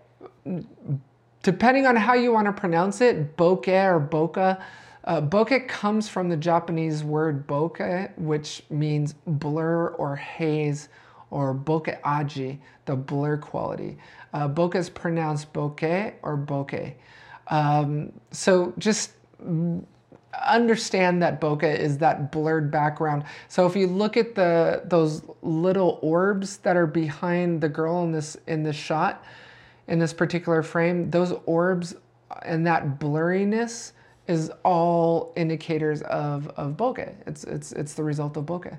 [1.44, 4.60] Depending on how you want to pronounce it, bokeh or bokeh.
[5.04, 10.88] Uh, bokeh comes from the Japanese word bokeh, which means blur or haze,
[11.30, 13.96] or bokeh aji, the blur quality.
[14.32, 16.94] Uh, bokeh is pronounced bokeh or bokeh.
[17.48, 19.12] Um, so just
[20.46, 23.24] understand that bokeh is that blurred background.
[23.48, 28.12] So if you look at the those little orbs that are behind the girl in
[28.12, 29.24] this in this shot,
[29.88, 31.94] in this particular frame, those orbs
[32.42, 33.92] and that blurriness
[34.26, 37.14] is all indicators of, of bokeh.
[37.26, 38.76] It's, it's, it's the result of bokeh.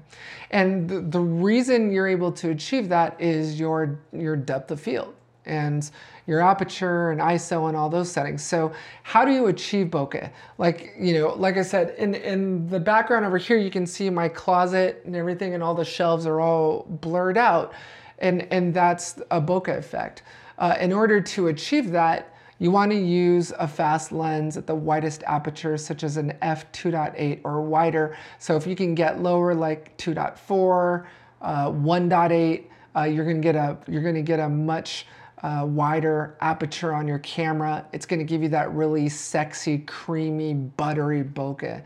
[0.52, 5.15] And the, the reason you're able to achieve that is your, your depth of field
[5.46, 5.90] and
[6.28, 8.44] your aperture and ISO and all those settings.
[8.44, 8.72] So
[9.04, 10.32] how do you achieve bokeh?
[10.58, 14.10] Like, you know, like I said, in, in the background over here, you can see
[14.10, 17.74] my closet and everything and all the shelves are all blurred out.
[18.20, 20.24] And, and that's a bokeh effect.
[20.58, 24.76] Uh, in order to achieve that, you want to use a fast lens at the
[24.76, 28.18] widest aperture, such as an f2.8 or wider.
[28.40, 31.06] So if you can get lower, like 2.4,
[31.42, 32.64] uh, 1.8,
[32.96, 35.06] uh, you're going to get a you're going to get a much
[35.46, 37.86] uh, wider aperture on your camera.
[37.94, 41.84] It's going to give you that really sexy, creamy, buttery bokeh.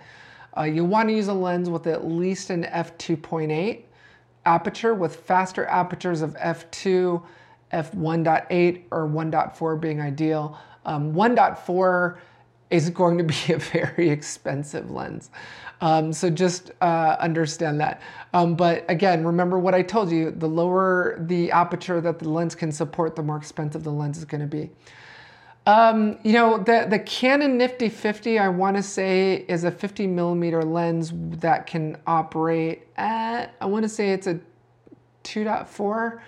[0.58, 3.84] Uh, you want to use a lens with at least an f2.8
[4.45, 7.22] aperture with faster apertures of f2,
[7.74, 10.58] f1.8 or 1.4 being ideal.
[10.86, 12.17] Um, 1.4
[12.69, 15.29] is going to be a very expensive lens.
[15.82, 18.01] Um, so just uh, understand that.
[18.34, 22.53] Um, but again, remember what I told you, the lower the aperture that the lens
[22.53, 24.69] can support, the more expensive the lens is gonna be.
[25.65, 30.63] Um, you know, the, the Canon Nifty 50, I wanna say is a 50 millimeter
[30.63, 34.39] lens that can operate at, I wanna say it's a
[35.23, 36.19] 2.4,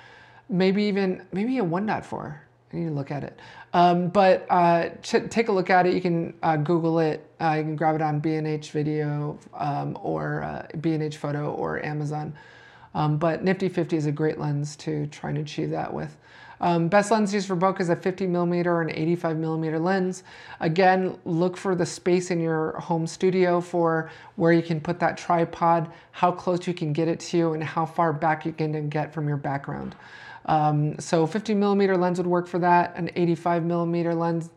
[0.47, 2.37] maybe even, maybe a 1.4.
[2.71, 3.39] I need to look at it.
[3.73, 5.93] Um, but uh, ch- take a look at it.
[5.93, 7.25] You can uh, Google it.
[7.39, 12.33] Uh, you can grab it on B&H Video um, or uh, B&H Photo or Amazon.
[12.93, 16.17] Um, but Nifty 50 is a great lens to try and achieve that with.
[16.61, 20.23] Um, best lens used for bokeh is a 50 millimeter or an 85 millimeter lens.
[20.59, 25.17] Again, look for the space in your home studio for where you can put that
[25.17, 28.89] tripod, how close you can get it to you, and how far back you can
[28.89, 29.95] get from your background.
[30.45, 34.49] Um, so 50 millimeter lens would work for that, an 85 millimeter lens.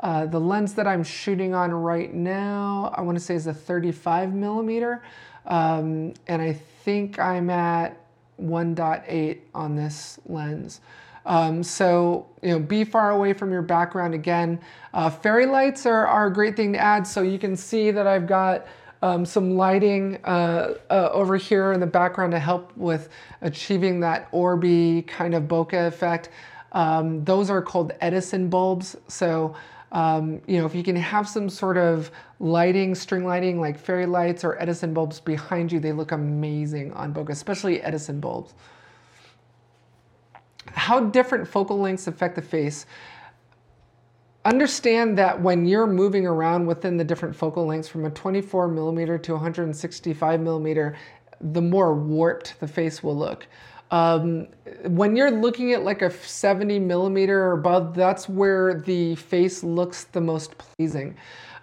[0.00, 3.54] Uh, the lens that I'm shooting on right now, I want to say is a
[3.54, 5.02] 35 millimeter.
[5.46, 7.96] Um, and I think I'm at
[8.40, 10.80] 1.8 on this lens.
[11.24, 14.60] Um, so, you know, be far away from your background again.
[14.92, 17.06] Uh, fairy lights are, are a great thing to add.
[17.06, 18.66] So you can see that I've got
[19.02, 23.08] um, some lighting uh, uh, over here in the background to help with
[23.40, 26.30] achieving that orby kind of bokeh effect.
[26.72, 28.96] Um, those are called Edison bulbs.
[29.08, 29.54] So,
[29.90, 32.10] um, you know, if you can have some sort of
[32.40, 37.12] lighting, string lighting like fairy lights or Edison bulbs behind you, they look amazing on
[37.12, 38.54] bokeh, especially Edison bulbs
[40.74, 42.86] how different focal lengths affect the face.
[44.44, 49.16] Understand that when you're moving around within the different focal lengths from a 24 millimeter
[49.16, 50.96] to 165 millimeter,
[51.40, 53.46] the more warped the face will look.
[53.92, 54.48] Um,
[54.84, 60.04] when you're looking at like a 70 millimeter or above, that's where the face looks
[60.04, 61.14] the most pleasing.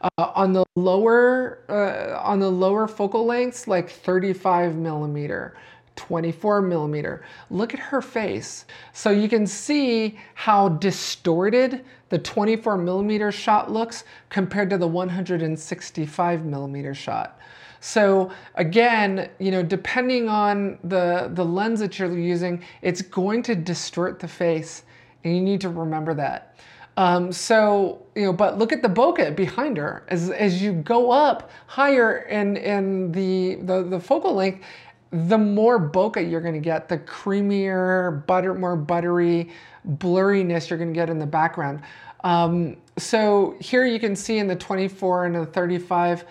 [0.02, 5.58] Uh, on the lower uh, on the lower focal lengths, like 35 millimeter,
[5.98, 7.26] 24 millimeter.
[7.50, 8.66] Look at her face.
[8.94, 16.46] So you can see how distorted the 24 millimeter shot looks compared to the 165
[16.46, 17.40] millimeter shot.
[17.82, 23.56] So again, you know, depending on the, the lens that you're using, it's going to
[23.56, 24.84] distort the face
[25.24, 26.58] and you need to remember that.
[26.98, 30.04] Um, so, you know, but look at the bokeh behind her.
[30.10, 34.66] As, as you go up higher in, in the, the, the focal length,
[35.12, 39.50] the more bokeh you're going to get, the creamier, butter, more buttery
[39.88, 41.82] blurriness you're going to get in the background.
[42.24, 46.26] Um, so here you can see in the 24 and the 35,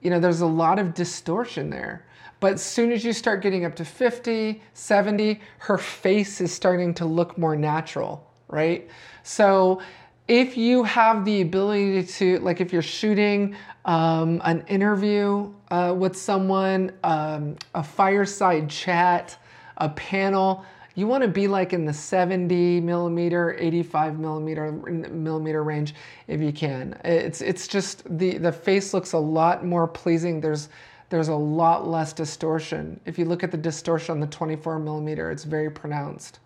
[0.00, 2.04] you know, there's a lot of distortion there.
[2.40, 6.92] But as soon as you start getting up to 50, 70, her face is starting
[6.94, 8.90] to look more natural, right?
[9.22, 9.80] So
[10.26, 16.16] if you have the ability to, like if you're shooting um, an interview uh, with
[16.16, 19.36] someone, um, a fireside chat,
[19.76, 20.64] a panel.
[20.94, 25.94] You want to be like in the 70 millimeter, 85 millimeter millimeter range
[26.28, 26.98] if you can.
[27.04, 30.40] It's it's just the the face looks a lot more pleasing.
[30.40, 30.68] There's
[31.08, 32.98] there's a lot less distortion.
[33.04, 36.40] If you look at the distortion on the 24 millimeter, it's very pronounced.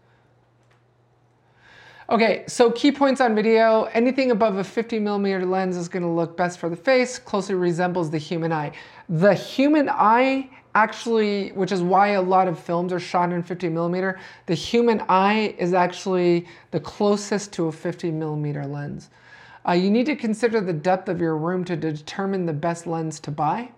[2.08, 3.84] Okay, so key points on video.
[3.92, 8.10] Anything above a 50 millimeter lens is gonna look best for the face, closely resembles
[8.10, 8.72] the human eye.
[9.08, 13.70] The human eye actually, which is why a lot of films are shot in 50
[13.70, 19.08] millimeter, the human eye is actually the closest to a 50 millimeter lens.
[19.66, 23.18] Uh, you need to consider the depth of your room to determine the best lens
[23.20, 23.70] to buy.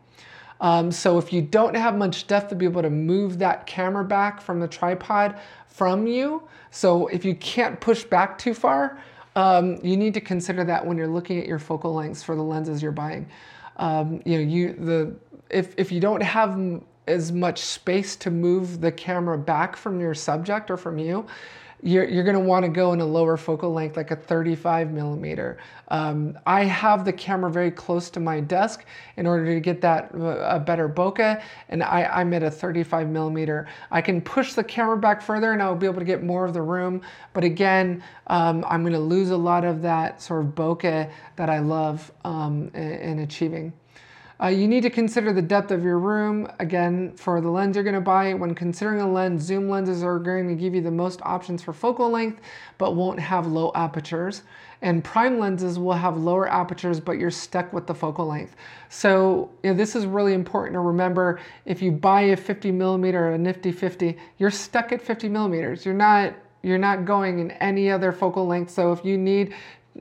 [0.61, 4.05] Um, so if you don't have much depth to be able to move that camera
[4.05, 9.01] back from the tripod from you, so if you can't push back too far,
[9.37, 12.43] um, you need to consider that when you're looking at your focal lengths for the
[12.43, 13.29] lenses you're buying.
[13.77, 15.15] Um, you know, you the
[15.51, 20.15] if if you don't have as much space to move the camera back from your
[20.15, 21.27] subject or from you,
[21.83, 24.91] you're, you're going to want to go in a lower focal length, like a 35
[24.91, 25.59] millimeter.
[25.89, 28.85] Um, I have the camera very close to my desk
[29.17, 33.09] in order to get that uh, a better bokeh, and I, I'm at a 35
[33.09, 33.69] millimeter.
[33.91, 36.53] I can push the camera back further and I'll be able to get more of
[36.53, 37.01] the room,
[37.33, 41.49] but again, um, I'm going to lose a lot of that sort of bokeh that
[41.49, 43.73] I love um, in, in achieving.
[44.41, 46.49] Uh, you need to consider the depth of your room.
[46.61, 50.21] Again, for the lens you're going to buy, when considering a lens, zoom lenses are
[50.21, 52.41] going to give you the most options for focal length,
[52.79, 54.43] but won't have low apertures.
[54.81, 58.55] And prime lenses will have lower apertures, but you're stuck with the focal length.
[58.91, 61.41] So you know, this is really important to remember.
[61.65, 65.85] If you buy a 50 millimeter, a nifty 50, you're stuck at 50 millimeters.
[65.85, 68.71] You're not you're not going in any other focal length.
[68.71, 69.55] So if you need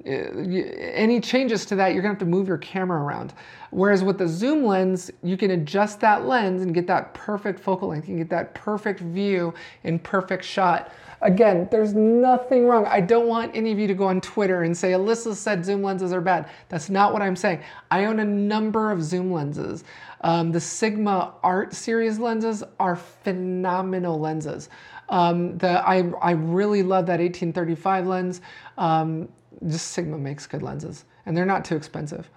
[0.05, 3.33] any changes to that, you're gonna have to move your camera around.
[3.71, 7.89] Whereas with the zoom lens, you can adjust that lens and get that perfect focal
[7.89, 8.05] length.
[8.05, 10.91] Can get that perfect view and perfect shot.
[11.21, 12.85] Again, there's nothing wrong.
[12.85, 15.81] I don't want any of you to go on Twitter and say, Alyssa said zoom
[15.81, 16.47] lenses are bad.
[16.69, 17.61] That's not what I'm saying.
[17.89, 19.83] I own a number of zoom lenses.
[20.21, 24.69] Um, the Sigma Art series lenses are phenomenal lenses.
[25.09, 28.41] Um, the, I, I really love that 1835 lens.
[28.77, 29.29] Um,
[29.67, 32.29] just Sigma makes good lenses and they're not too expensive.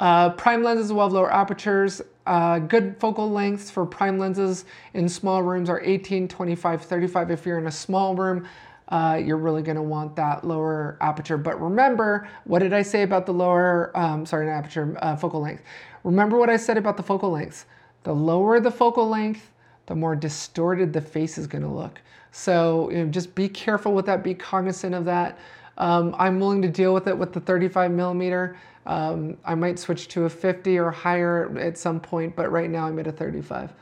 [0.00, 2.00] Uh, prime lenses will have lower apertures.
[2.26, 4.64] Uh, good focal lengths for prime lenses
[4.94, 7.30] in small rooms are 18, 25, 35.
[7.30, 8.46] If you're in a small room,
[8.88, 11.36] uh, you're really going to want that lower aperture.
[11.36, 15.40] But remember, what did I say about the lower, um, sorry, not aperture, uh, focal
[15.40, 15.62] length?
[16.04, 17.66] Remember what I said about the focal lengths.
[18.04, 19.50] The lower the focal length,
[19.86, 22.00] the more distorted the face is going to look.
[22.30, 25.38] So you know, just be careful with that, be cognizant of that.
[25.78, 28.56] Um, I'm willing to deal with it with the 35 millimeter.
[28.86, 32.86] Um, I might switch to a 50 or higher at some point, but right now
[32.86, 33.72] I'm at a 35.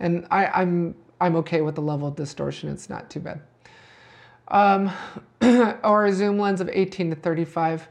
[0.00, 2.68] And I, I'm, I'm okay with the level of distortion.
[2.68, 3.40] It's not too bad.
[4.48, 4.90] Um,
[5.82, 7.88] or a zoom lens of 18 to 35.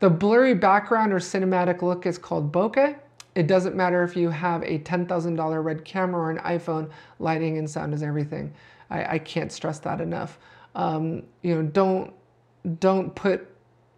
[0.00, 2.96] The blurry background or cinematic look is called bokeh.
[3.34, 7.68] It doesn't matter if you have a $10,000 red camera or an iPhone, lighting and
[7.68, 8.52] sound is everything.
[8.90, 10.38] I, I can't stress that enough.
[10.74, 12.12] Um, you know, don't
[12.80, 13.48] don't put,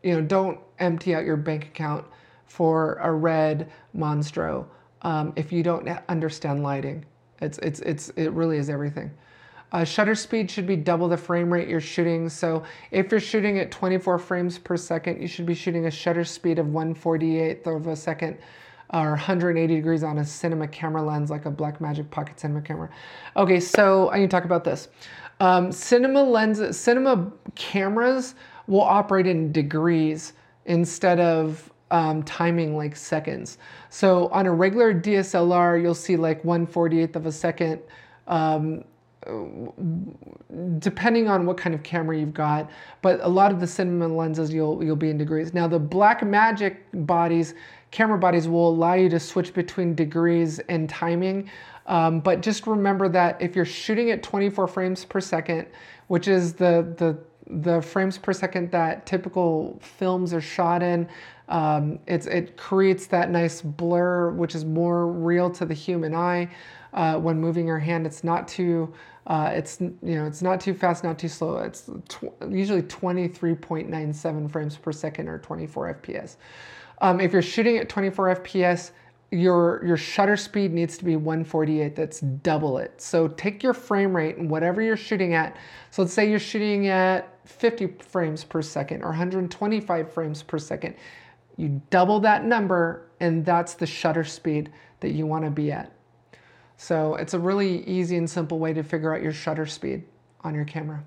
[0.02, 2.04] you know, don't empty out your bank account
[2.46, 4.66] for a red Monstro
[5.02, 7.04] um, if you don't understand lighting.
[7.40, 9.10] It's, it's, it's, it really is everything.
[9.72, 12.28] Uh, shutter speed should be double the frame rate you're shooting.
[12.28, 16.24] So if you're shooting at 24 frames per second, you should be shooting a shutter
[16.24, 18.38] speed of 148th of a second
[18.92, 22.90] or 180 degrees on a cinema camera lens like a Blackmagic Pocket Cinema camera.
[23.36, 24.88] Okay, so I need to talk about this.
[25.38, 28.34] Um, cinema lenses, cinema cameras
[28.70, 30.32] will operate in degrees
[30.64, 33.58] instead of um, timing like seconds.
[33.90, 37.80] So on a regular DSLR, you'll see like 1 48th of a second,
[38.28, 38.84] um,
[40.78, 42.70] depending on what kind of camera you've got.
[43.02, 45.52] But a lot of the cinema lenses, you'll, you'll be in degrees.
[45.52, 47.54] Now the Blackmagic bodies,
[47.90, 51.50] camera bodies will allow you to switch between degrees and timing.
[51.86, 55.66] Um, but just remember that if you're shooting at 24 frames per second,
[56.06, 57.18] which is the, the
[57.50, 61.08] the frames per second that typical films are shot in.
[61.48, 66.48] Um, it creates that nice blur, which is more real to the human eye
[66.92, 68.06] uh, when moving your hand.
[68.06, 68.92] It's not too,
[69.26, 71.58] uh, it's you know, it's not too fast, not too slow.
[71.58, 76.36] It's tw- usually 23.97 frames per second or 24 FPS.
[77.00, 78.92] Um, if you're shooting at 24 FPS,
[79.30, 84.14] your your shutter speed needs to be 148 that's double it so take your frame
[84.14, 85.56] rate and whatever you're shooting at
[85.90, 90.94] so let's say you're shooting at 50 frames per second or 125 frames per second.
[91.56, 95.92] You double that number and that's the shutter speed that you want to be at.
[96.76, 100.04] So it's a really easy and simple way to figure out your shutter speed
[100.42, 101.04] on your camera.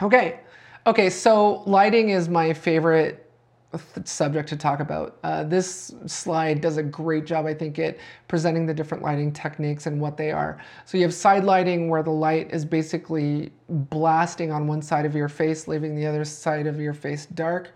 [0.00, 0.40] Okay
[0.86, 3.25] okay so lighting is my favorite
[4.04, 5.18] subject to talk about.
[5.22, 7.98] Uh, this slide does a great job, I think, at
[8.28, 10.58] presenting the different lighting techniques and what they are.
[10.84, 15.14] So you have side lighting where the light is basically blasting on one side of
[15.14, 17.72] your face, leaving the other side of your face dark.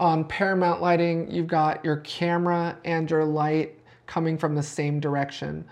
[0.00, 5.64] On paramount lighting, you've got your camera and your light coming from the same direction.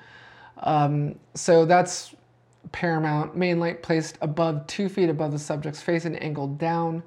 [0.59, 2.15] Um, so that's
[2.71, 3.37] paramount.
[3.37, 7.03] Main light placed above two feet above the subject's face and angled down.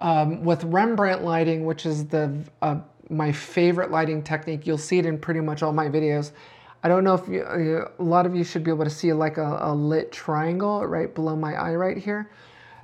[0.00, 2.32] Um, with Rembrandt lighting, which is the
[2.62, 2.76] uh,
[3.10, 6.32] my favorite lighting technique, you'll see it in pretty much all my videos.
[6.82, 7.42] I don't know if you,
[7.98, 11.12] a lot of you should be able to see like a, a, lit triangle right
[11.12, 12.30] below my eye right here.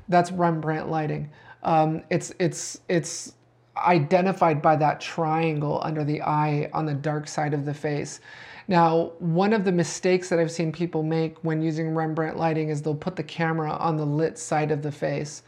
[0.09, 1.31] That's Rembrandt lighting.
[1.63, 3.35] Um, it's it's it's
[3.77, 8.21] identified by that triangle under the eye on the dark side of the face.
[8.67, 12.83] Now, one of the mistakes that I've seen people make when using Rembrandt lighting is
[12.83, 15.43] they'll put the camera on the lit side of the face.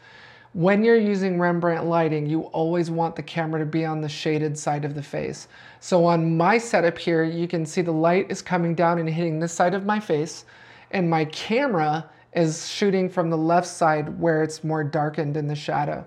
[0.53, 4.57] When you're using Rembrandt lighting, you always want the camera to be on the shaded
[4.57, 5.47] side of the face.
[5.81, 9.39] So on my setup here, you can see the light is coming down and hitting
[9.39, 10.45] this side of my face,
[10.91, 15.55] and my camera is shooting from the left side where it's more darkened in the
[15.55, 16.05] shadow.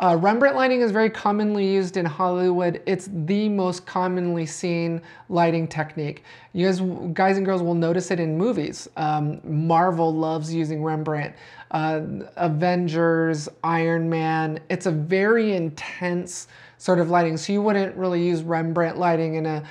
[0.00, 2.82] Uh, Rembrandt lighting is very commonly used in Hollywood.
[2.86, 6.24] It's the most commonly seen lighting technique.
[6.54, 6.80] You guys,
[7.12, 8.88] guys and girls will notice it in movies.
[8.96, 11.34] Um, Marvel loves using Rembrandt.
[11.70, 12.00] Uh,
[12.36, 14.58] Avengers, Iron Man.
[14.70, 16.48] It's a very intense
[16.78, 17.36] sort of lighting.
[17.36, 19.62] So you wouldn't really use Rembrandt lighting in a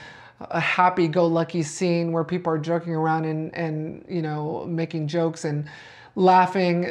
[0.52, 5.70] a happy-go-lucky scene where people are joking around and, and you know making jokes and
[6.20, 6.86] laughing.
[6.86, 6.90] Uh,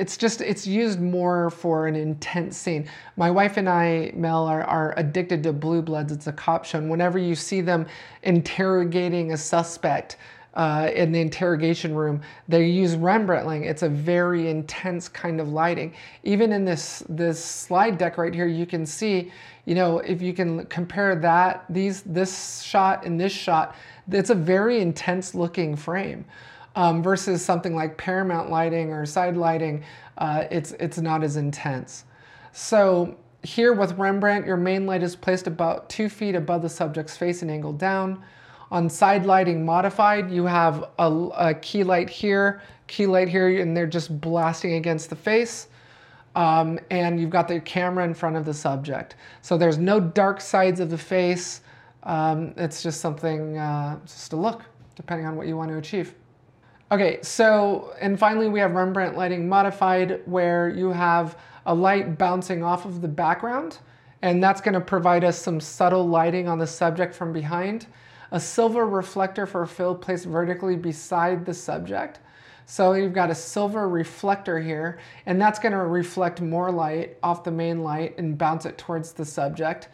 [0.00, 2.88] It's just it's used more for an intense scene.
[3.16, 6.10] My wife and I, Mel, are, are addicted to Blue Bloods.
[6.10, 7.86] It's a cop show, and whenever you see them
[8.22, 10.16] interrogating a suspect.
[10.54, 13.64] Uh, in the interrogation room, they use Rembrandt lighting.
[13.64, 15.94] It's a very intense kind of lighting.
[16.24, 19.32] Even in this this slide deck right here, you can see,
[19.64, 23.74] you know, if you can compare that these this shot and this shot,
[24.10, 26.22] it's a very intense looking frame
[26.76, 29.84] um, versus something like Paramount lighting or side lighting,
[30.18, 32.04] uh, it's, it's not as intense.
[32.52, 37.16] So here with Rembrandt, your main light is placed about two feet above the subject's
[37.16, 38.22] face and angled down.
[38.70, 43.76] On side lighting modified, you have a, a key light here, key light here, and
[43.76, 45.68] they're just blasting against the face.
[46.34, 49.16] Um, and you've got the camera in front of the subject.
[49.42, 51.60] So there's no dark sides of the face.
[52.04, 54.62] Um, it's just something, uh, just a look,
[54.96, 56.14] depending on what you want to achieve.
[56.92, 62.62] Okay, so, and finally we have Rembrandt lighting modified where you have a light bouncing
[62.62, 63.78] off of the background,
[64.20, 67.86] and that's gonna provide us some subtle lighting on the subject from behind.
[68.32, 72.20] A silver reflector for fill placed vertically beside the subject.
[72.66, 77.50] So you've got a silver reflector here, and that's gonna reflect more light off the
[77.50, 79.88] main light and bounce it towards the subject.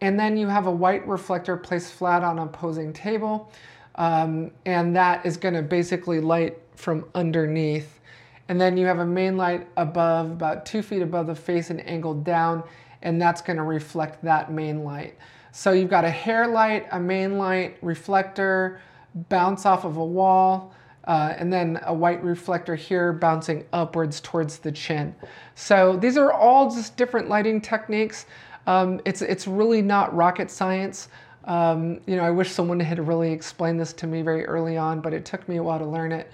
[0.00, 3.50] And then you have a white reflector placed flat on an opposing table.
[3.96, 8.00] Um, and that is going to basically light from underneath.
[8.48, 11.86] And then you have a main light above, about two feet above the face and
[11.88, 12.62] angled down,
[13.02, 15.16] and that's going to reflect that main light.
[15.52, 18.80] So you've got a hair light, a main light, reflector,
[19.28, 20.74] bounce off of a wall,
[21.04, 25.14] uh, and then a white reflector here bouncing upwards towards the chin.
[25.54, 28.26] So these are all just different lighting techniques.
[28.66, 31.08] Um, it's, it's really not rocket science.
[31.44, 35.00] Um, you know, I wish someone had really explained this to me very early on,
[35.00, 36.30] but it took me a while to learn it.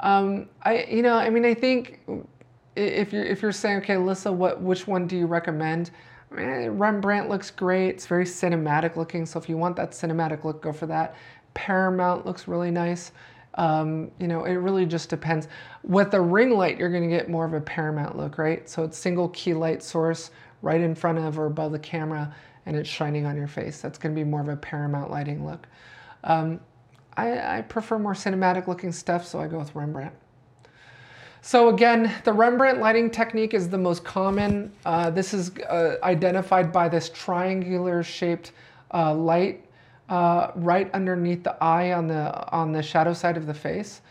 [0.00, 2.00] Um, I, you know, I mean, I think
[2.76, 5.90] if you're if you're saying, okay, Alyssa, what which one do you recommend?
[6.30, 7.90] I mean, Rembrandt looks great.
[7.90, 9.26] It's very cinematic looking.
[9.26, 11.14] So if you want that cinematic look, go for that.
[11.54, 13.12] Paramount looks really nice.
[13.54, 15.48] Um, you know, it really just depends.
[15.82, 18.66] With the ring light, you're going to get more of a Paramount look, right?
[18.66, 20.30] So it's single key light source
[20.62, 22.34] right in front of or above the camera
[22.66, 23.80] and it's shining on your face.
[23.80, 25.66] That's going to be more of a Paramount lighting look.
[26.24, 26.60] Um,
[27.16, 30.14] I, I, prefer more cinematic looking stuff, so I go with Rembrandt.
[31.42, 34.72] So again, the Rembrandt lighting technique is the most common.
[34.86, 38.52] Uh, this is uh, identified by this triangular shaped
[38.94, 39.64] uh, light
[40.08, 44.02] uh, right underneath the eye on the, on the shadow side of the face.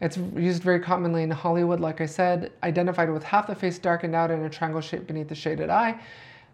[0.00, 4.14] It's used very commonly in Hollywood, like I said, identified with half the face darkened
[4.14, 6.00] out in a triangle shape beneath the shaded eye.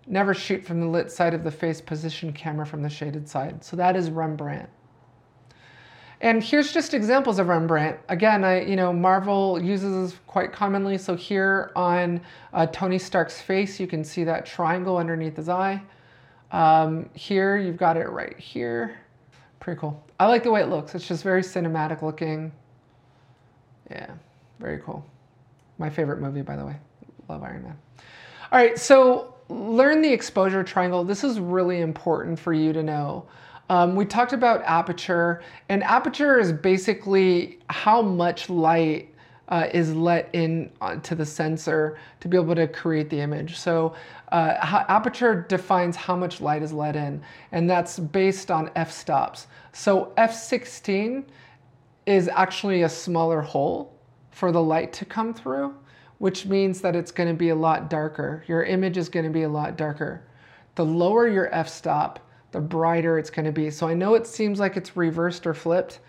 [0.06, 3.64] Never shoot from the lit side of the face, position camera from the shaded side.
[3.64, 4.68] So that is Rembrandt.
[6.20, 7.98] And here's just examples of Rembrandt.
[8.08, 10.96] Again, I, you know, Marvel uses this quite commonly.
[10.96, 12.20] So here on
[12.54, 15.82] uh, Tony Stark's face, you can see that triangle underneath his eye.
[16.52, 18.96] Um, here, you've got it right here.
[19.60, 20.02] Pretty cool.
[20.18, 20.94] I like the way it looks.
[20.94, 22.52] It's just very cinematic looking.
[23.90, 24.12] Yeah,
[24.58, 25.04] very cool.
[25.78, 26.76] My favorite movie, by the way.
[27.28, 27.78] Love Iron Man.
[28.52, 31.04] All right, so learn the exposure triangle.
[31.04, 33.26] This is really important for you to know.
[33.68, 39.12] Um, we talked about aperture, and aperture is basically how much light
[39.48, 43.56] uh, is let in uh, to the sensor to be able to create the image.
[43.58, 43.94] So
[44.32, 47.22] uh, aperture defines how much light is let in,
[47.52, 49.46] and that's based on f-stops.
[49.72, 51.24] So f16
[52.06, 53.96] is actually a smaller hole
[54.30, 55.74] for the light to come through
[56.18, 58.44] which means that it's going to be a lot darker.
[58.46, 60.22] Your image is going to be a lot darker.
[60.74, 62.20] The lower your f-stop,
[62.52, 63.70] the brighter it's going to be.
[63.70, 66.00] So I know it seems like it's reversed or flipped,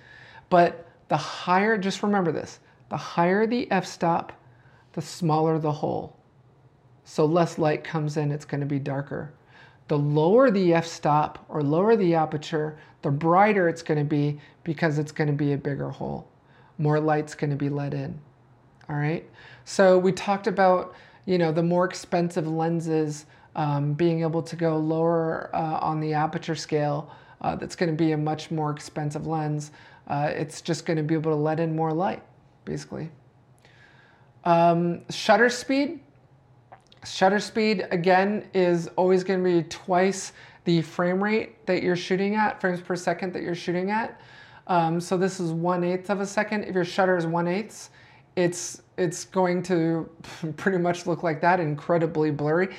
[0.49, 4.33] but the higher, just remember this, the higher the f-stop,
[4.93, 6.17] the smaller the hole.
[7.03, 9.33] So less light comes in, it's going to be darker.
[9.87, 14.97] The lower the f-stop or lower the aperture, the brighter it's going to be because
[14.97, 16.29] it's going to be a bigger hole.
[16.77, 18.19] More light's going to be let in.
[18.89, 19.27] All right.
[19.65, 23.25] So we talked about, you know, the more expensive lenses
[23.55, 27.11] um, being able to go lower uh, on the aperture scale.
[27.41, 29.71] Uh, that's going to be a much more expensive lens.
[30.07, 32.23] Uh, it's just going to be able to let in more light,
[32.65, 33.09] basically.
[34.43, 35.99] Um, shutter speed.
[37.05, 40.33] Shutter speed, again, is always going to be twice
[40.63, 44.19] the frame rate that you're shooting at, frames per second that you're shooting at.
[44.67, 46.63] Um, so this is one eighth of a second.
[46.63, 47.89] If your shutter is one eighth,
[48.37, 50.09] it's it's going to
[50.55, 52.73] pretty much look like that, incredibly blurry.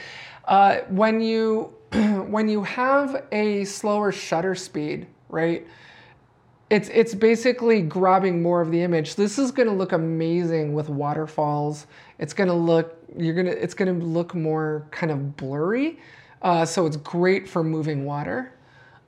[0.46, 1.74] Uh, when you
[2.28, 5.66] when you have a slower shutter speed, right?
[6.70, 9.14] it's it's basically grabbing more of the image.
[9.14, 11.86] This is going to look amazing with waterfalls.
[12.18, 15.98] It's going to look you're gonna it's going to look more kind of blurry.
[16.42, 18.52] Uh, so it's great for moving water.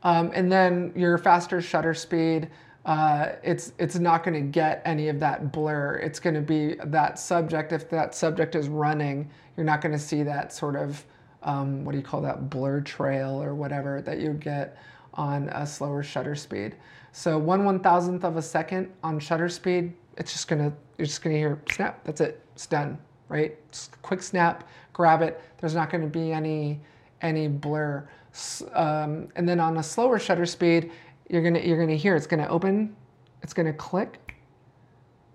[0.02, 2.48] Um, and then your faster shutter speed,
[2.86, 5.96] uh, it's it's not going to get any of that blur.
[5.96, 7.72] It's going to be that subject.
[7.72, 11.04] If that subject is running, you're not going to see that sort of
[11.42, 14.78] um, what do you call that blur trail or whatever that you get
[15.14, 16.76] on a slower shutter speed.
[17.12, 21.22] So one one thousandth of a second on shutter speed, it's just gonna you're just
[21.22, 22.02] gonna hear snap.
[22.04, 22.42] That's it.
[22.54, 22.98] It's done.
[23.28, 23.56] Right?
[23.70, 24.68] Just quick snap.
[24.92, 25.40] Grab it.
[25.58, 26.80] There's not going to be any
[27.22, 28.08] any blur.
[28.72, 30.92] Um, and then on a slower shutter speed,
[31.30, 32.94] you're gonna you're gonna hear it's gonna open,
[33.42, 34.34] it's gonna click,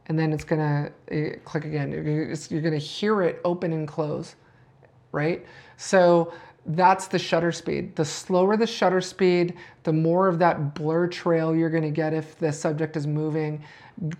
[0.08, 1.16] and then it's gonna uh,
[1.46, 1.91] click again.
[1.91, 4.36] You're, you're gonna hear it open and close,
[5.14, 5.46] right?
[5.78, 6.34] So
[6.66, 7.95] that's the shutter speed.
[7.95, 9.53] The slower the shutter speed,
[9.84, 13.63] the more of that blur trail you're going to get if the subject is moving.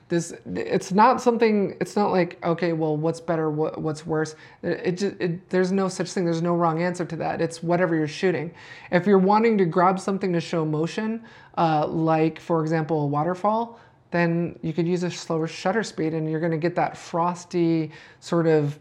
[0.10, 1.76] This it's not something.
[1.82, 4.36] It's not like okay, well, what's better, what, what's worse.
[4.64, 6.24] It, it there's no such thing.
[6.24, 7.42] There's no wrong answer to that.
[7.42, 8.54] It's whatever you're shooting.
[8.92, 11.24] If you're wanting to grab something to show motion,
[11.58, 13.80] uh, like for example a waterfall,
[14.12, 17.92] then you could use a slower shutter speed, and you're going to get that frosty
[18.20, 18.80] sort of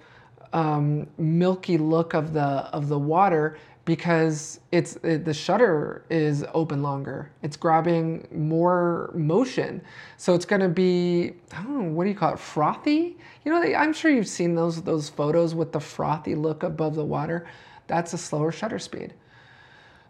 [0.54, 6.82] um, milky look of the of the water because it's it, the shutter is open
[6.82, 7.30] longer.
[7.42, 9.82] It's grabbing more motion,
[10.16, 13.18] so it's going to be I don't know what do you call it frothy.
[13.44, 17.04] You know, I'm sure you've seen those those photos with the frothy look above the
[17.04, 17.46] water.
[17.88, 19.12] That's a slower shutter speed.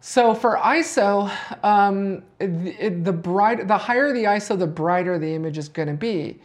[0.00, 1.32] So for ISO,
[1.64, 5.94] um, it, the bright, the higher the ISO, the brighter the image is going to
[5.94, 6.38] be.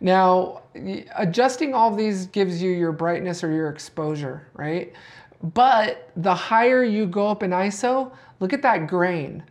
[0.00, 0.62] Now,
[1.16, 4.92] adjusting all these gives you your brightness or your exposure, right?
[5.42, 9.42] But the higher you go up in ISO, look at that grain.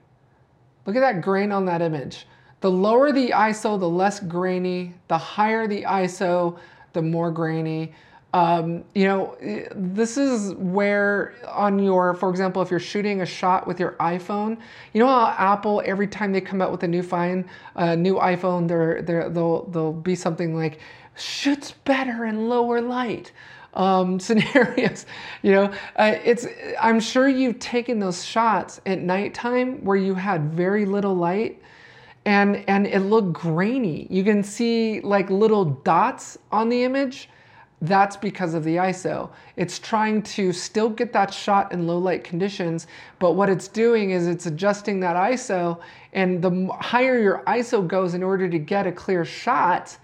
[0.86, 2.28] Look at that grain on that image.
[2.62, 4.93] The lower the ISO, the less grainy.
[5.08, 6.58] The higher the ISO,
[6.93, 7.93] the more grainy.
[8.36, 9.38] Um, you know,
[9.73, 14.57] this is where on your, for example, if you're shooting a shot with your iPhone,
[14.91, 18.15] you know how Apple every time they come out with a new phone, a new
[18.15, 20.81] iPhone, they're, they're, they'll they'll be something like
[21.15, 23.31] shoots better in lower light.
[23.73, 25.05] Um, scenarios,
[25.41, 26.45] you know, uh, it's.
[26.81, 31.61] I'm sure you've taken those shots at nighttime where you had very little light,
[32.25, 34.07] and and it looked grainy.
[34.09, 37.29] You can see like little dots on the image
[37.82, 39.30] that's because of the ISO.
[39.57, 42.88] It's trying to still get that shot in low light conditions,
[43.19, 45.80] but what it's doing is it's adjusting that ISO,
[46.13, 49.97] and the higher your ISO goes in order to get a clear shot,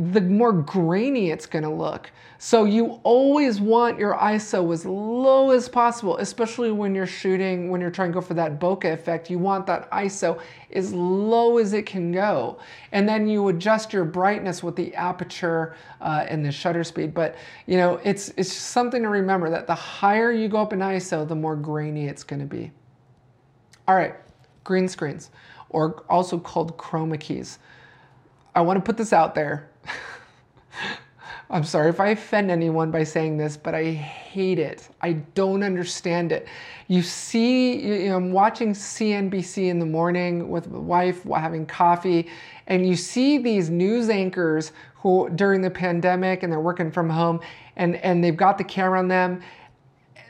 [0.00, 2.10] the more grainy it's going to look.
[2.38, 7.82] So you always want your ISO as low as possible, especially when you're shooting, when
[7.82, 9.28] you're trying to go for that bokeh effect.
[9.28, 10.40] You want that ISO
[10.72, 12.58] as low as it can go.
[12.92, 17.12] And then you adjust your brightness with the aperture uh, and the shutter speed.
[17.12, 17.36] But
[17.66, 21.28] you know, it's, it's something to remember that the higher you go up in ISO,
[21.28, 22.70] the more grainy it's going to be.
[23.86, 24.14] All right,
[24.64, 25.30] green screens,
[25.68, 27.58] or also called chroma keys.
[28.54, 29.69] I want to put this out there.
[31.50, 34.88] I'm sorry if I offend anyone by saying this, but I hate it.
[35.02, 36.46] I don't understand it.
[36.86, 42.28] You see, you know, I'm watching CNBC in the morning with my wife having coffee,
[42.68, 47.40] and you see these news anchors who during the pandemic and they're working from home
[47.76, 49.42] and, and they've got the camera on them.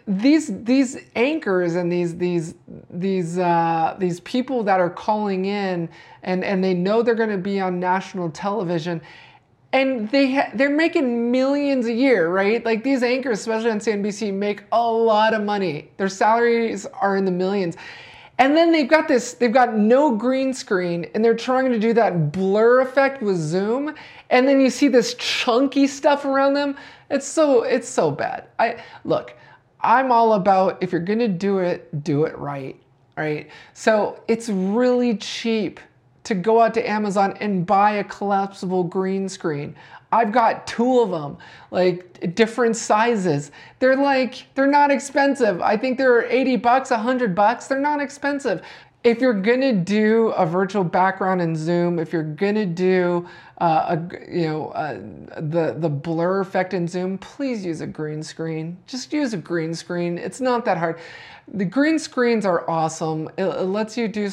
[0.06, 2.54] These these anchors and these these
[2.88, 5.88] these uh, these people that are calling in
[6.22, 9.02] and, and they know they're going to be on national television
[9.72, 12.64] and they ha- they're making millions a year, right?
[12.64, 15.90] Like these anchors, especially on CNBC, make a lot of money.
[15.96, 17.76] Their salaries are in the millions.
[18.38, 21.92] And then they've got this, they've got no green screen and they're trying to do
[21.92, 23.94] that blur effect with Zoom.
[24.30, 26.76] And then you see this chunky stuff around them.
[27.10, 28.46] It's so, it's so bad.
[28.58, 29.36] I look,
[29.82, 32.80] I'm all about if you're gonna do it, do it right.
[33.16, 33.50] Right?
[33.74, 35.78] So it's really cheap
[36.24, 39.74] to go out to Amazon and buy a collapsible green screen.
[40.12, 41.38] I've got two of them,
[41.70, 43.52] like different sizes.
[43.78, 45.60] They're like, they're not expensive.
[45.62, 47.68] I think they're 80 bucks, 100 bucks.
[47.68, 48.62] They're not expensive.
[49.02, 53.26] If you're gonna do a virtual background in Zoom, if you're gonna do
[53.60, 54.94] uh, a, you know, uh,
[55.38, 58.78] the, the blur effect in Zoom, please use a green screen.
[58.86, 60.16] Just use a green screen.
[60.16, 60.98] It's not that hard.
[61.52, 63.28] The green screens are awesome.
[63.36, 64.24] It, it lets you do,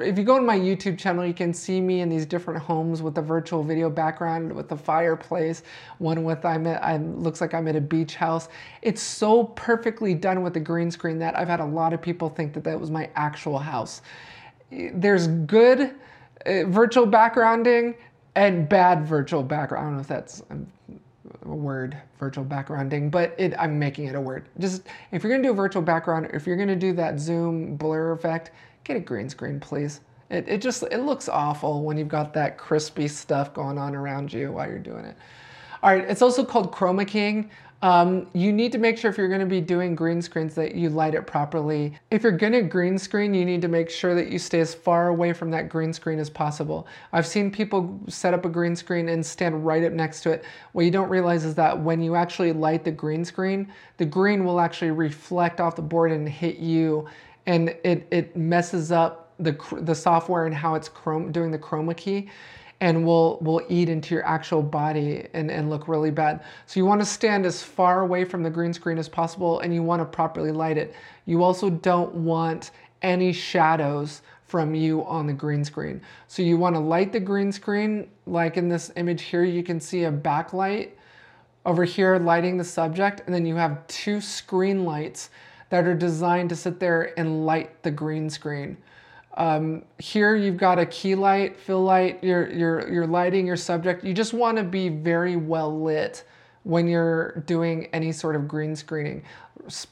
[0.00, 3.02] if you go to my YouTube channel, you can see me in these different homes
[3.02, 5.64] with the virtual video background, with the fireplace,
[5.98, 8.48] one with, I'm at, I, looks like I'm at a beach house.
[8.82, 12.28] It's so perfectly done with the green screen that I've had a lot of people
[12.28, 14.02] think that that was my actual house.
[14.70, 15.94] There's good,
[16.46, 17.94] uh, virtual backgrounding
[18.38, 19.84] and bad virtual background.
[19.84, 20.42] I don't know if that's
[21.44, 24.48] a word, virtual backgrounding, but it, I'm making it a word.
[24.60, 28.12] Just if you're gonna do a virtual background, if you're gonna do that zoom blur
[28.12, 28.52] effect,
[28.84, 30.00] get a green screen, please.
[30.30, 34.32] It, it just it looks awful when you've got that crispy stuff going on around
[34.32, 35.16] you while you're doing it.
[35.82, 37.50] All right, it's also called chroma keying.
[37.80, 40.74] Um, you need to make sure if you're going to be doing green screens that
[40.74, 41.96] you light it properly.
[42.10, 44.74] If you're going to green screen, you need to make sure that you stay as
[44.74, 46.88] far away from that green screen as possible.
[47.12, 50.44] I've seen people set up a green screen and stand right up next to it.
[50.72, 54.44] What you don't realize is that when you actually light the green screen, the green
[54.44, 57.06] will actually reflect off the board and hit you,
[57.46, 61.96] and it, it messes up the, the software and how it's chrome, doing the chroma
[61.96, 62.28] key
[62.80, 66.42] and will will eat into your actual body and, and look really bad.
[66.66, 69.74] So you want to stand as far away from the green screen as possible and
[69.74, 70.94] you want to properly light it.
[71.26, 72.70] You also don't want
[73.02, 76.00] any shadows from you on the green screen.
[76.26, 79.78] So you want to light the green screen, like in this image here, you can
[79.78, 80.90] see a backlight
[81.66, 85.28] over here lighting the subject, and then you have two screen lights
[85.68, 88.78] that are designed to sit there and light the green screen.
[89.38, 94.02] Um, here you've got a key light, fill light, you're, you're, you're lighting your subject.
[94.04, 96.24] You just want to be very well lit
[96.64, 99.22] when you're doing any sort of green screening.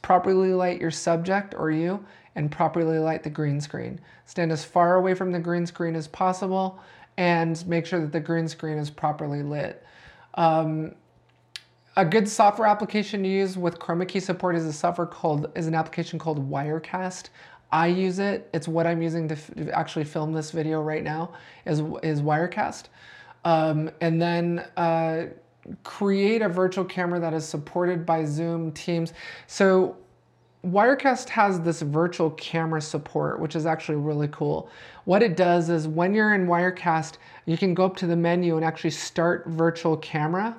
[0.02, 4.00] Properly light your subject or you and properly light the green screen.
[4.24, 6.80] Stand as far away from the green screen as possible
[7.16, 9.86] and make sure that the green screen is properly lit.
[10.34, 10.96] Um,
[11.96, 15.66] a good software application to use with chroma key support is a software called is
[15.66, 17.30] an application called Wirecast.
[17.72, 18.48] I use it.
[18.54, 19.36] It's what I'm using to
[19.72, 21.32] actually film this video right now
[21.64, 22.84] is, is Wirecast.
[23.44, 25.26] Um, and then uh,
[25.82, 29.12] create a virtual camera that is supported by Zoom, Teams.
[29.46, 29.96] So
[30.64, 34.68] Wirecast has this virtual camera support, which is actually really cool.
[35.04, 37.14] What it does is when you're in Wirecast,
[37.46, 40.56] you can go up to the menu and actually start virtual camera.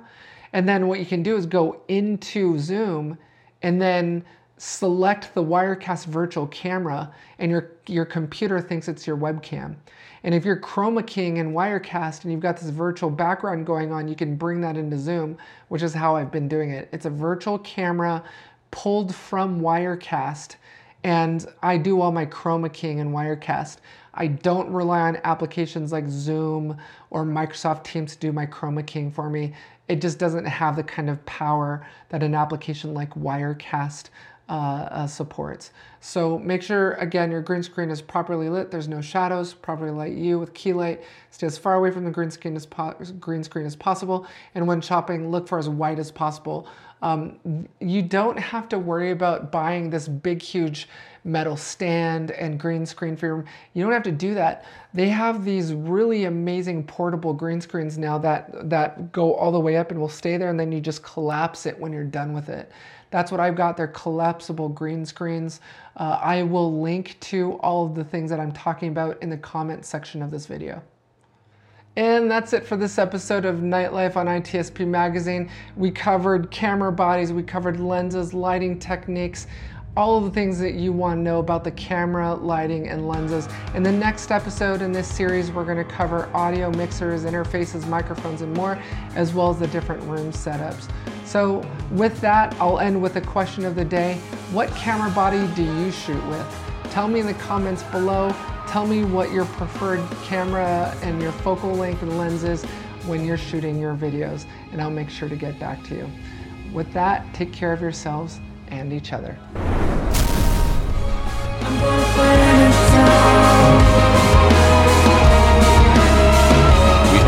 [0.54, 3.18] And then what you can do is go into Zoom
[3.62, 4.24] and then
[4.58, 9.76] select the Wirecast virtual camera and your, your computer thinks it's your webcam.
[10.24, 14.08] And if you're chroma keying in Wirecast and you've got this virtual background going on,
[14.08, 15.38] you can bring that into Zoom,
[15.68, 16.88] which is how I've been doing it.
[16.92, 18.22] It's a virtual camera
[18.70, 20.56] pulled from Wirecast
[21.04, 23.76] and I do all my chroma keying in Wirecast.
[24.14, 26.76] I don't rely on applications like Zoom
[27.10, 29.54] or Microsoft Teams to do my chroma keying for me.
[29.86, 34.06] It just doesn't have the kind of power that an application like Wirecast
[34.48, 35.72] uh, uh, supports.
[36.00, 38.70] So make sure, again, your green screen is properly lit.
[38.70, 41.02] There's no shadows, properly light you with key light.
[41.30, 42.66] Stay as far away from the green screen as,
[43.18, 44.26] green screen as possible.
[44.54, 46.68] And when shopping, look for as white as possible.
[47.00, 50.88] Um, you don't have to worry about buying this big, huge
[51.24, 53.44] metal stand and green screen for your
[53.74, 54.64] You don't have to do that.
[54.94, 59.76] They have these really amazing portable green screens now that, that go all the way
[59.76, 62.48] up and will stay there and then you just collapse it when you're done with
[62.48, 62.72] it.
[63.10, 63.76] That's what I've got.
[63.76, 65.60] They're collapsible green screens.
[65.96, 69.38] Uh, I will link to all of the things that I'm talking about in the
[69.38, 70.82] comment section of this video.
[71.96, 75.50] And that's it for this episode of Nightlife on ITSP Magazine.
[75.76, 79.48] We covered camera bodies, we covered lenses, lighting techniques,
[79.98, 83.48] all of the things that you want to know about the camera, lighting, and lenses.
[83.74, 88.40] In the next episode in this series, we're going to cover audio mixers, interfaces, microphones,
[88.40, 88.80] and more,
[89.16, 90.88] as well as the different room setups.
[91.24, 94.14] So with that, I'll end with a question of the day.
[94.52, 96.46] What camera body do you shoot with?
[96.92, 98.32] Tell me in the comments below.
[98.68, 102.64] Tell me what your preferred camera and your focal length and lenses
[103.06, 106.08] when you're shooting your videos, and I'll make sure to get back to you.
[106.72, 108.38] With that, take care of yourselves
[108.68, 109.36] and each other.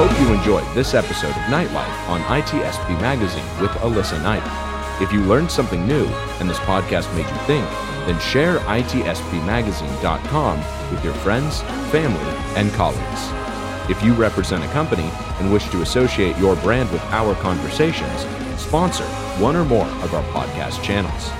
[0.00, 4.42] Hope you enjoyed this episode of Nightlife on ITSP Magazine with Alyssa Knight.
[5.02, 6.06] If you learned something new
[6.40, 7.66] and this podcast made you think,
[8.06, 10.58] then share itspmagazine.com
[10.90, 11.60] with your friends,
[11.90, 13.30] family, and colleagues.
[13.90, 18.24] If you represent a company and wish to associate your brand with our conversations,
[18.58, 19.04] sponsor
[19.38, 21.39] one or more of our podcast channels.